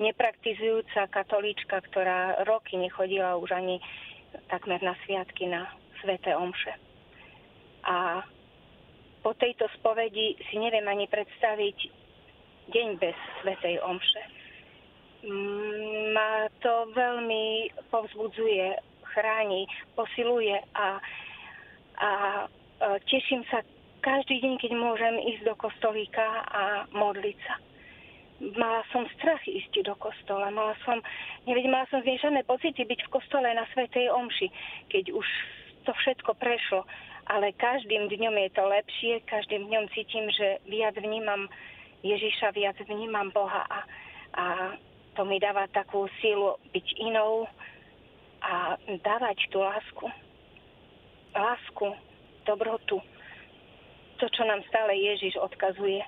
Nepraktizujúca 0.00 1.08
katolíčka, 1.12 1.84
ktorá 1.92 2.44
roky 2.48 2.80
nechodila 2.80 3.36
už 3.36 3.52
ani 3.52 3.76
takmer 4.48 4.82
na 4.82 4.94
sviatky 5.04 5.48
na 5.48 5.66
sveté 6.00 6.36
omše. 6.36 6.74
A 7.86 8.22
po 9.26 9.34
tejto 9.34 9.66
spovedi 9.78 10.38
si 10.50 10.56
neviem 10.58 10.86
ani 10.86 11.10
predstaviť, 11.10 12.06
deň 12.70 12.88
bez 12.98 13.16
Svetej 13.42 13.78
Omše. 13.82 14.22
Ma 16.14 16.46
to 16.62 16.90
veľmi 16.94 17.74
povzbudzuje, 17.90 18.78
chráni, 19.14 19.66
posiluje 19.98 20.54
a, 20.74 21.02
a 21.98 22.10
teším 23.10 23.42
sa 23.50 23.62
každý 24.02 24.38
deň, 24.42 24.54
keď 24.62 24.72
môžem 24.78 25.14
ísť 25.34 25.42
do 25.50 25.54
kostolíka 25.58 26.26
a 26.46 26.86
modliť 26.94 27.38
sa. 27.42 27.54
Mala 28.36 28.84
som 28.92 29.08
strach 29.16 29.40
ísť 29.48 29.80
do 29.80 29.96
kostola, 29.96 30.52
mala 30.52 30.76
som, 30.84 31.00
neviem, 31.48 31.72
mala 31.72 31.88
som 31.88 32.04
zmiešané 32.04 32.44
pocity 32.44 32.84
byť 32.84 33.00
v 33.08 33.12
kostole 33.12 33.48
na 33.48 33.64
Svetej 33.72 34.12
Omši, 34.12 34.48
keď 34.92 35.16
už 35.16 35.24
to 35.88 35.92
všetko 35.96 36.36
prešlo. 36.36 36.84
Ale 37.26 37.56
každým 37.56 38.06
dňom 38.12 38.36
je 38.38 38.50
to 38.52 38.62
lepšie, 38.68 39.14
každým 39.26 39.66
dňom 39.66 39.88
cítim, 39.96 40.28
že 40.30 40.60
viac 40.68 40.94
vnímam 41.00 41.48
Ježiša, 42.04 42.54
viac 42.54 42.76
vnímam 42.86 43.32
Boha 43.32 43.66
a, 43.66 43.78
a 44.36 44.44
to 45.16 45.24
mi 45.24 45.40
dáva 45.40 45.64
takú 45.72 46.06
sílu 46.20 46.60
byť 46.76 46.86
inou 47.00 47.48
a 48.44 48.76
dávať 49.00 49.48
tú 49.48 49.64
lásku. 49.64 50.06
Lásku, 51.32 51.86
dobrotu. 52.44 53.00
To, 54.20 54.26
čo 54.28 54.42
nám 54.44 54.60
stále 54.68 54.92
Ježiš 54.96 55.40
odkazuje. 55.40 56.04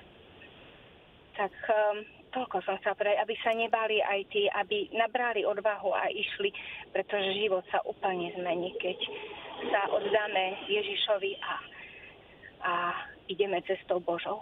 Tak 1.35 1.51
um, 1.51 2.05
toľko 2.29 2.61
som 2.65 2.77
sa 2.81 2.93
pre, 2.93 3.17
aby 3.17 3.35
sa 3.41 3.51
nebali 3.53 4.01
aj 4.01 4.19
tí, 4.29 4.45
aby 4.49 4.89
nabrali 4.93 5.45
odvahu 5.45 5.93
a 5.93 6.09
išli, 6.09 6.53
pretože 6.93 7.37
život 7.37 7.65
sa 7.69 7.81
úplne 7.85 8.33
zmení, 8.37 8.73
keď 8.79 8.97
sa 9.69 9.81
oddáme 9.91 10.69
Ježišovi 10.71 11.31
a, 11.41 11.53
a 12.63 12.73
ideme 13.27 13.61
cestou 13.67 13.99
Božou. 13.99 14.39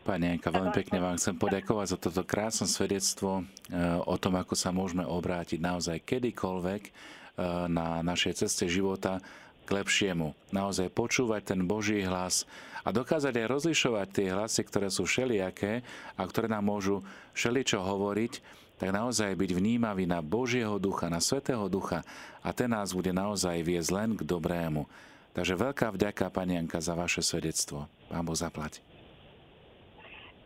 Pani 0.00 0.32
Janka, 0.32 0.48
veľmi 0.48 0.72
pekne 0.72 0.98
vám 0.98 1.20
chcem 1.20 1.36
poďakovať 1.36 1.86
za 1.92 1.98
toto 2.00 2.24
krásne 2.24 2.64
svedectvo 2.64 3.44
eh, 3.44 4.00
o 4.00 4.16
tom, 4.16 4.40
ako 4.40 4.56
sa 4.56 4.72
môžeme 4.72 5.04
obrátiť 5.04 5.60
naozaj 5.60 6.02
kedykoľvek 6.08 6.82
eh, 6.88 6.92
na 7.68 8.00
našej 8.00 8.44
ceste 8.44 8.64
života 8.64 9.20
k 9.64 9.70
lepšiemu. 9.70 10.34
Naozaj 10.50 10.92
počúvať 10.92 11.54
ten 11.54 11.60
Boží 11.64 12.02
hlas 12.02 12.48
a 12.84 12.90
dokázať 12.90 13.36
aj 13.36 13.46
rozlišovať 13.46 14.08
tie 14.10 14.26
hlasy, 14.32 14.62
ktoré 14.64 14.88
sú 14.88 15.04
všelijaké 15.04 15.84
a 16.16 16.22
ktoré 16.24 16.48
nám 16.48 16.64
môžu 16.66 17.04
všeličo 17.36 17.80
hovoriť, 17.80 18.32
tak 18.80 18.96
naozaj 18.96 19.36
byť 19.36 19.50
vnímavý 19.52 20.08
na 20.08 20.24
Božieho 20.24 20.80
ducha, 20.80 21.12
na 21.12 21.20
Svetého 21.20 21.68
ducha 21.68 22.00
a 22.40 22.48
ten 22.56 22.72
nás 22.72 22.96
bude 22.96 23.12
naozaj 23.12 23.60
viesť 23.60 23.90
len 23.92 24.10
k 24.16 24.24
dobrému. 24.24 24.88
Takže 25.36 25.54
veľká 25.54 25.94
vďaka, 25.94 26.32
Pani 26.32 26.58
Janka, 26.58 26.80
za 26.82 26.96
vaše 26.96 27.22
svedectvo. 27.22 27.86
Pán 28.08 28.24
Boh 28.26 28.34
zaplať. 28.34 28.82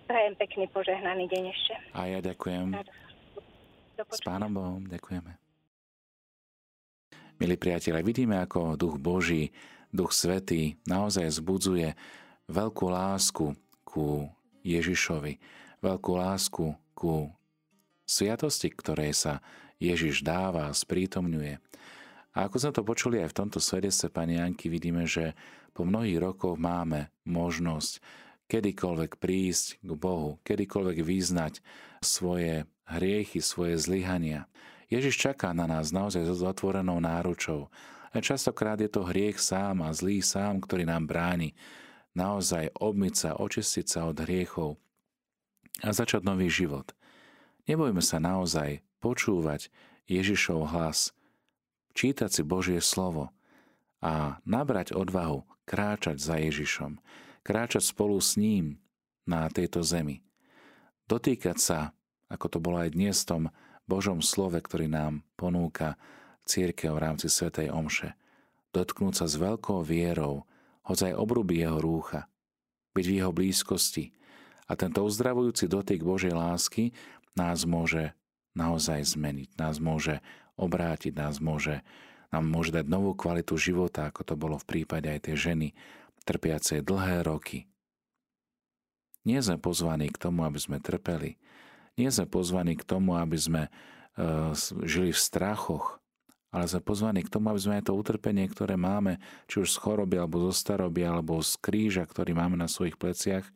Prajem 0.04 0.36
pekný 0.36 0.68
požehnaný 0.68 1.24
deň 1.32 1.44
ešte. 1.48 1.74
A 1.96 2.10
ja 2.12 2.20
ďakujem. 2.20 2.76
S 3.96 4.20
Pánom 4.20 4.52
Bohom 4.52 4.82
ďakujeme. 4.84 5.43
Milí 7.34 7.58
priatelia, 7.58 7.98
vidíme, 7.98 8.38
ako 8.38 8.78
Duch 8.78 8.94
Boží, 9.02 9.50
Duch 9.90 10.14
Svetý 10.14 10.78
naozaj 10.86 11.34
zbudzuje 11.34 11.98
veľkú 12.46 12.86
lásku 12.86 13.58
ku 13.82 14.30
Ježišovi, 14.62 15.42
veľkú 15.82 16.12
lásku 16.14 16.78
ku 16.94 17.34
sviatosti, 18.06 18.70
ktorej 18.70 19.18
sa 19.18 19.42
Ježiš 19.82 20.22
dáva, 20.22 20.70
sprítomňuje. 20.70 21.58
A 22.38 22.46
ako 22.46 22.56
sme 22.62 22.72
to 22.74 22.86
počuli 22.86 23.18
aj 23.18 23.34
v 23.34 23.38
tomto 23.42 23.58
svedectve 23.58 24.14
Pani 24.14 24.38
Janky, 24.38 24.70
vidíme, 24.70 25.02
že 25.02 25.34
po 25.74 25.82
mnohých 25.82 26.22
rokoch 26.22 26.54
máme 26.54 27.10
možnosť 27.26 27.98
kedykoľvek 28.46 29.18
prísť 29.18 29.82
k 29.82 29.90
Bohu, 29.98 30.38
kedykoľvek 30.46 31.02
vyznať 31.02 31.58
svoje 31.98 32.70
hriechy, 32.86 33.42
svoje 33.42 33.74
zlyhania. 33.74 34.46
Ježiš 34.94 35.18
čaká 35.18 35.50
na 35.50 35.66
nás 35.66 35.90
naozaj 35.90 36.22
so 36.30 36.38
zatvorenou 36.38 37.02
náručou. 37.02 37.66
A 38.14 38.22
častokrát 38.22 38.78
je 38.78 38.86
to 38.86 39.02
hriech 39.02 39.42
sám 39.42 39.82
a 39.82 39.90
zlý 39.90 40.22
sám, 40.22 40.62
ktorý 40.62 40.86
nám 40.86 41.10
bráni 41.10 41.58
naozaj 42.14 42.70
obmyť 42.78 43.14
sa, 43.18 43.30
očistiť 43.34 43.86
sa 43.90 44.06
od 44.06 44.22
hriechov 44.22 44.78
a 45.82 45.90
začať 45.90 46.22
nový 46.22 46.46
život. 46.46 46.94
Nebojme 47.66 47.98
sa 47.98 48.22
naozaj 48.22 48.86
počúvať 49.02 49.74
Ježišov 50.06 50.70
hlas, 50.70 51.10
čítať 51.98 52.30
si 52.30 52.42
Božie 52.46 52.78
slovo 52.78 53.34
a 53.98 54.38
nabrať 54.46 54.94
odvahu 54.94 55.42
kráčať 55.66 56.22
za 56.22 56.38
Ježišom 56.38 57.02
kráčať 57.44 57.84
spolu 57.84 58.16
s 58.18 58.40
ním 58.40 58.80
na 59.28 59.46
tejto 59.52 59.84
zemi. 59.84 60.24
Dotýkať 61.04 61.60
sa, 61.60 61.78
ako 62.32 62.46
to 62.48 62.58
bolo 62.58 62.80
aj 62.80 62.96
dnes 62.96 63.20
v 63.20 63.28
tom 63.28 63.42
Božom 63.84 64.24
slove, 64.24 64.56
ktorý 64.60 64.88
nám 64.88 65.26
ponúka 65.36 66.00
církev 66.48 66.96
v 66.96 67.02
rámci 67.02 67.26
Svetej 67.28 67.72
Omše. 67.72 68.16
Dotknúť 68.72 69.14
sa 69.22 69.26
s 69.28 69.38
veľkou 69.38 69.84
vierou, 69.84 70.48
hoď 70.88 71.12
aj 71.12 71.14
obruby 71.20 71.62
jeho 71.62 71.78
rúcha, 71.78 72.26
byť 72.96 73.04
v 73.06 73.16
jeho 73.22 73.32
blízkosti. 73.32 74.12
A 74.64 74.74
tento 74.74 75.04
uzdravujúci 75.04 75.68
dotyk 75.68 76.00
Božej 76.00 76.32
lásky 76.32 76.96
nás 77.36 77.68
môže 77.68 78.16
naozaj 78.56 79.04
zmeniť, 79.04 79.58
nás 79.60 79.76
môže 79.78 80.24
obrátiť, 80.56 81.12
nás 81.14 81.42
môže, 81.42 81.82
nám 82.30 82.46
môže 82.46 82.72
dať 82.72 82.86
novú 82.88 83.12
kvalitu 83.12 83.58
života, 83.58 84.08
ako 84.08 84.22
to 84.22 84.34
bolo 84.38 84.56
v 84.56 84.66
prípade 84.66 85.10
aj 85.10 85.28
tej 85.30 85.52
ženy, 85.52 85.68
trpiacej 86.24 86.80
dlhé 86.80 87.26
roky. 87.28 87.68
Nie 89.24 89.40
sme 89.40 89.60
pozvaní 89.60 90.12
k 90.12 90.20
tomu, 90.20 90.44
aby 90.44 90.60
sme 90.60 90.80
trpeli. 90.80 91.36
Nie 91.94 92.10
sme 92.10 92.26
pozvaní 92.26 92.74
k 92.74 92.82
tomu, 92.82 93.14
aby 93.14 93.38
sme 93.38 93.62
uh, 93.70 94.50
žili 94.82 95.14
v 95.14 95.20
strachoch, 95.20 96.02
ale 96.54 96.70
sme 96.70 96.82
pozvaní 96.82 97.26
k 97.26 97.30
tomu, 97.30 97.50
aby 97.50 97.60
sme 97.62 97.74
aj 97.82 97.90
to 97.90 97.98
utrpenie, 97.98 98.46
ktoré 98.46 98.78
máme, 98.78 99.18
či 99.50 99.62
už 99.62 99.74
z 99.74 99.78
choroby, 99.82 100.18
alebo 100.18 100.38
zo 100.50 100.52
staroby, 100.54 101.02
alebo 101.02 101.42
z 101.42 101.58
kríža, 101.58 102.06
ktorý 102.06 102.34
máme 102.34 102.54
na 102.54 102.70
svojich 102.70 102.94
pleciach, 102.94 103.46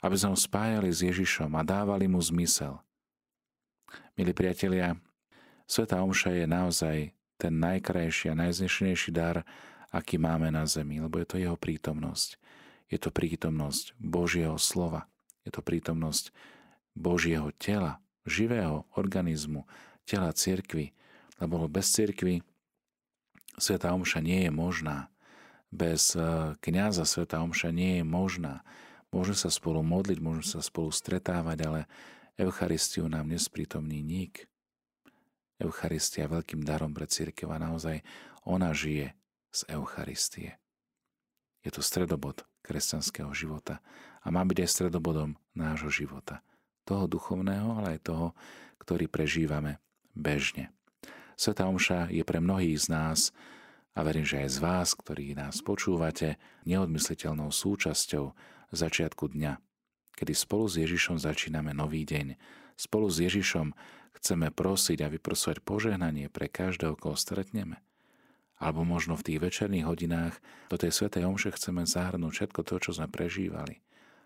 aby 0.00 0.16
sme 0.16 0.32
ho 0.32 0.38
spájali 0.38 0.88
s 0.88 1.04
Ježišom 1.04 1.52
a 1.56 1.62
dávali 1.64 2.08
mu 2.08 2.20
zmysel. 2.20 2.80
Milí 4.16 4.32
priatelia, 4.32 4.96
Sveta 5.68 6.00
Omša 6.00 6.32
je 6.32 6.46
naozaj 6.48 6.96
ten 7.36 7.54
najkrajší 7.60 8.32
a 8.32 8.38
najznešenejší 8.40 9.12
dar, 9.12 9.44
aký 9.92 10.16
máme 10.16 10.48
na 10.48 10.64
zemi, 10.64 11.00
lebo 11.00 11.20
je 11.20 11.28
to 11.28 11.36
jeho 11.36 11.56
prítomnosť. 11.56 12.40
Je 12.88 12.96
to 12.96 13.12
prítomnosť 13.12 13.92
Božieho 14.00 14.56
slova. 14.56 15.04
Je 15.44 15.52
to 15.52 15.60
prítomnosť 15.60 16.32
Božieho 16.98 17.54
tela, 17.54 18.02
živého 18.26 18.82
organizmu, 18.98 19.64
tela 20.02 20.34
cirkvy. 20.34 20.90
Lebo 21.38 21.70
bez 21.70 21.94
cirkvy 21.94 22.42
Sveta 23.58 23.94
Omša 23.94 24.18
nie 24.18 24.46
je 24.46 24.52
možná. 24.52 25.06
Bez 25.70 26.18
eh, 26.18 26.54
kniaza 26.58 27.06
Sveta 27.06 27.38
Omša 27.38 27.70
nie 27.70 28.02
je 28.02 28.04
možná. 28.04 28.66
Môže 29.14 29.38
sa 29.38 29.48
spolu 29.48 29.80
modliť, 29.80 30.18
môžeme 30.20 30.46
sa 30.46 30.60
spolu 30.60 30.92
stretávať, 30.92 31.58
ale 31.64 31.80
Eucharistiu 32.36 33.08
nám 33.08 33.30
nesprítomní 33.30 34.04
nik. 34.04 34.46
Eucharistia 35.58 36.30
veľkým 36.30 36.62
darom 36.62 36.94
pre 36.94 37.10
církev 37.10 37.50
a 37.50 37.58
naozaj 37.58 38.04
ona 38.46 38.70
žije 38.70 39.10
z 39.50 39.60
Eucharistie. 39.74 40.60
Je 41.66 41.74
to 41.74 41.82
stredobod 41.82 42.46
kresťanského 42.62 43.34
života 43.34 43.82
a 44.22 44.30
má 44.30 44.46
byť 44.46 44.58
aj 44.62 44.70
stredobodom 44.70 45.34
nášho 45.58 45.90
života. 45.90 46.46
Toho 46.88 47.04
duchovného, 47.04 47.68
ale 47.76 48.00
aj 48.00 48.08
toho, 48.08 48.32
ktorý 48.80 49.12
prežívame 49.12 49.76
bežne. 50.16 50.72
Sveta 51.36 51.68
Omša 51.68 52.08
je 52.08 52.24
pre 52.24 52.40
mnohých 52.40 52.80
z 52.80 52.86
nás 52.88 53.18
a 53.92 54.00
verím, 54.00 54.24
že 54.24 54.40
aj 54.40 54.48
z 54.48 54.58
vás, 54.64 54.88
ktorí 54.96 55.36
nás 55.36 55.60
počúvate, 55.60 56.40
neodmysliteľnou 56.64 57.52
súčasťou 57.52 58.32
začiatku 58.72 59.36
dňa, 59.36 59.60
kedy 60.16 60.32
spolu 60.32 60.64
s 60.64 60.80
Ježišom 60.80 61.20
začíname 61.20 61.76
nový 61.76 62.08
deň. 62.08 62.40
Spolu 62.80 63.12
s 63.12 63.20
Ježišom 63.20 63.76
chceme 64.16 64.48
prosiť 64.48 65.04
a 65.04 65.12
vyprosovať 65.12 65.60
požehnanie 65.60 66.32
pre 66.32 66.48
každého, 66.48 66.96
koho 66.96 67.14
stretneme 67.14 67.84
alebo 68.58 68.82
možno 68.82 69.14
v 69.14 69.22
tých 69.22 69.38
večerných 69.38 69.86
hodinách 69.86 70.34
do 70.66 70.76
tej 70.76 70.90
svetej 70.90 71.30
omše 71.30 71.54
chceme 71.54 71.86
zahrnúť 71.86 72.32
všetko 72.34 72.60
to, 72.66 72.74
čo 72.82 72.90
sme 72.90 73.06
prežívali, 73.06 73.78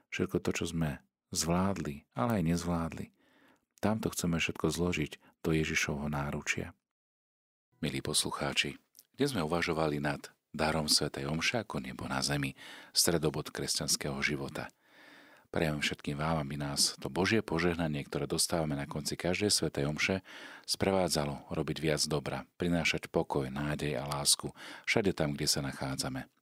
všetko 0.09 0.41
to, 0.41 0.51
čo 0.57 0.65
sme 0.73 1.05
zvládli, 1.33 2.07
ale 2.15 2.39
aj 2.39 2.43
nezvládli. 2.55 3.07
Tamto 3.83 4.13
chceme 4.15 4.39
všetko 4.39 4.71
zložiť 4.71 5.43
do 5.43 5.51
Ježišovho 5.51 6.07
náručia. 6.07 6.77
Milí 7.83 7.99
poslucháči, 7.99 8.79
kde 9.19 9.25
sme 9.27 9.43
uvažovali 9.43 9.99
nad 9.99 10.31
darom 10.55 10.87
Svetej 10.87 11.27
Omše 11.27 11.67
ako 11.67 11.83
nebo 11.83 12.07
na 12.07 12.23
zemi, 12.23 12.55
stredobod 12.95 13.51
kresťanského 13.51 14.21
života– 14.23 14.69
Prajem 15.53 15.85
všetkým 15.85 16.17
vám, 16.17 16.41
aby 16.41 16.57
nás 16.57 16.97
to 16.97 17.13
Božie 17.13 17.45
požehnanie, 17.45 18.01
ktoré 18.09 18.25
dostávame 18.25 18.73
na 18.73 18.89
konci 18.89 19.21
každej 19.21 19.53
svetej 19.53 19.85
omše, 19.85 20.25
sprevádzalo 20.65 21.53
robiť 21.53 21.77
viac 21.77 22.01
dobra, 22.09 22.49
prinášať 22.57 23.13
pokoj, 23.13 23.53
nádej 23.53 24.01
a 24.01 24.09
lásku 24.09 24.49
všade 24.89 25.13
tam, 25.13 25.37
kde 25.37 25.45
sa 25.45 25.61
nachádzame. 25.61 26.33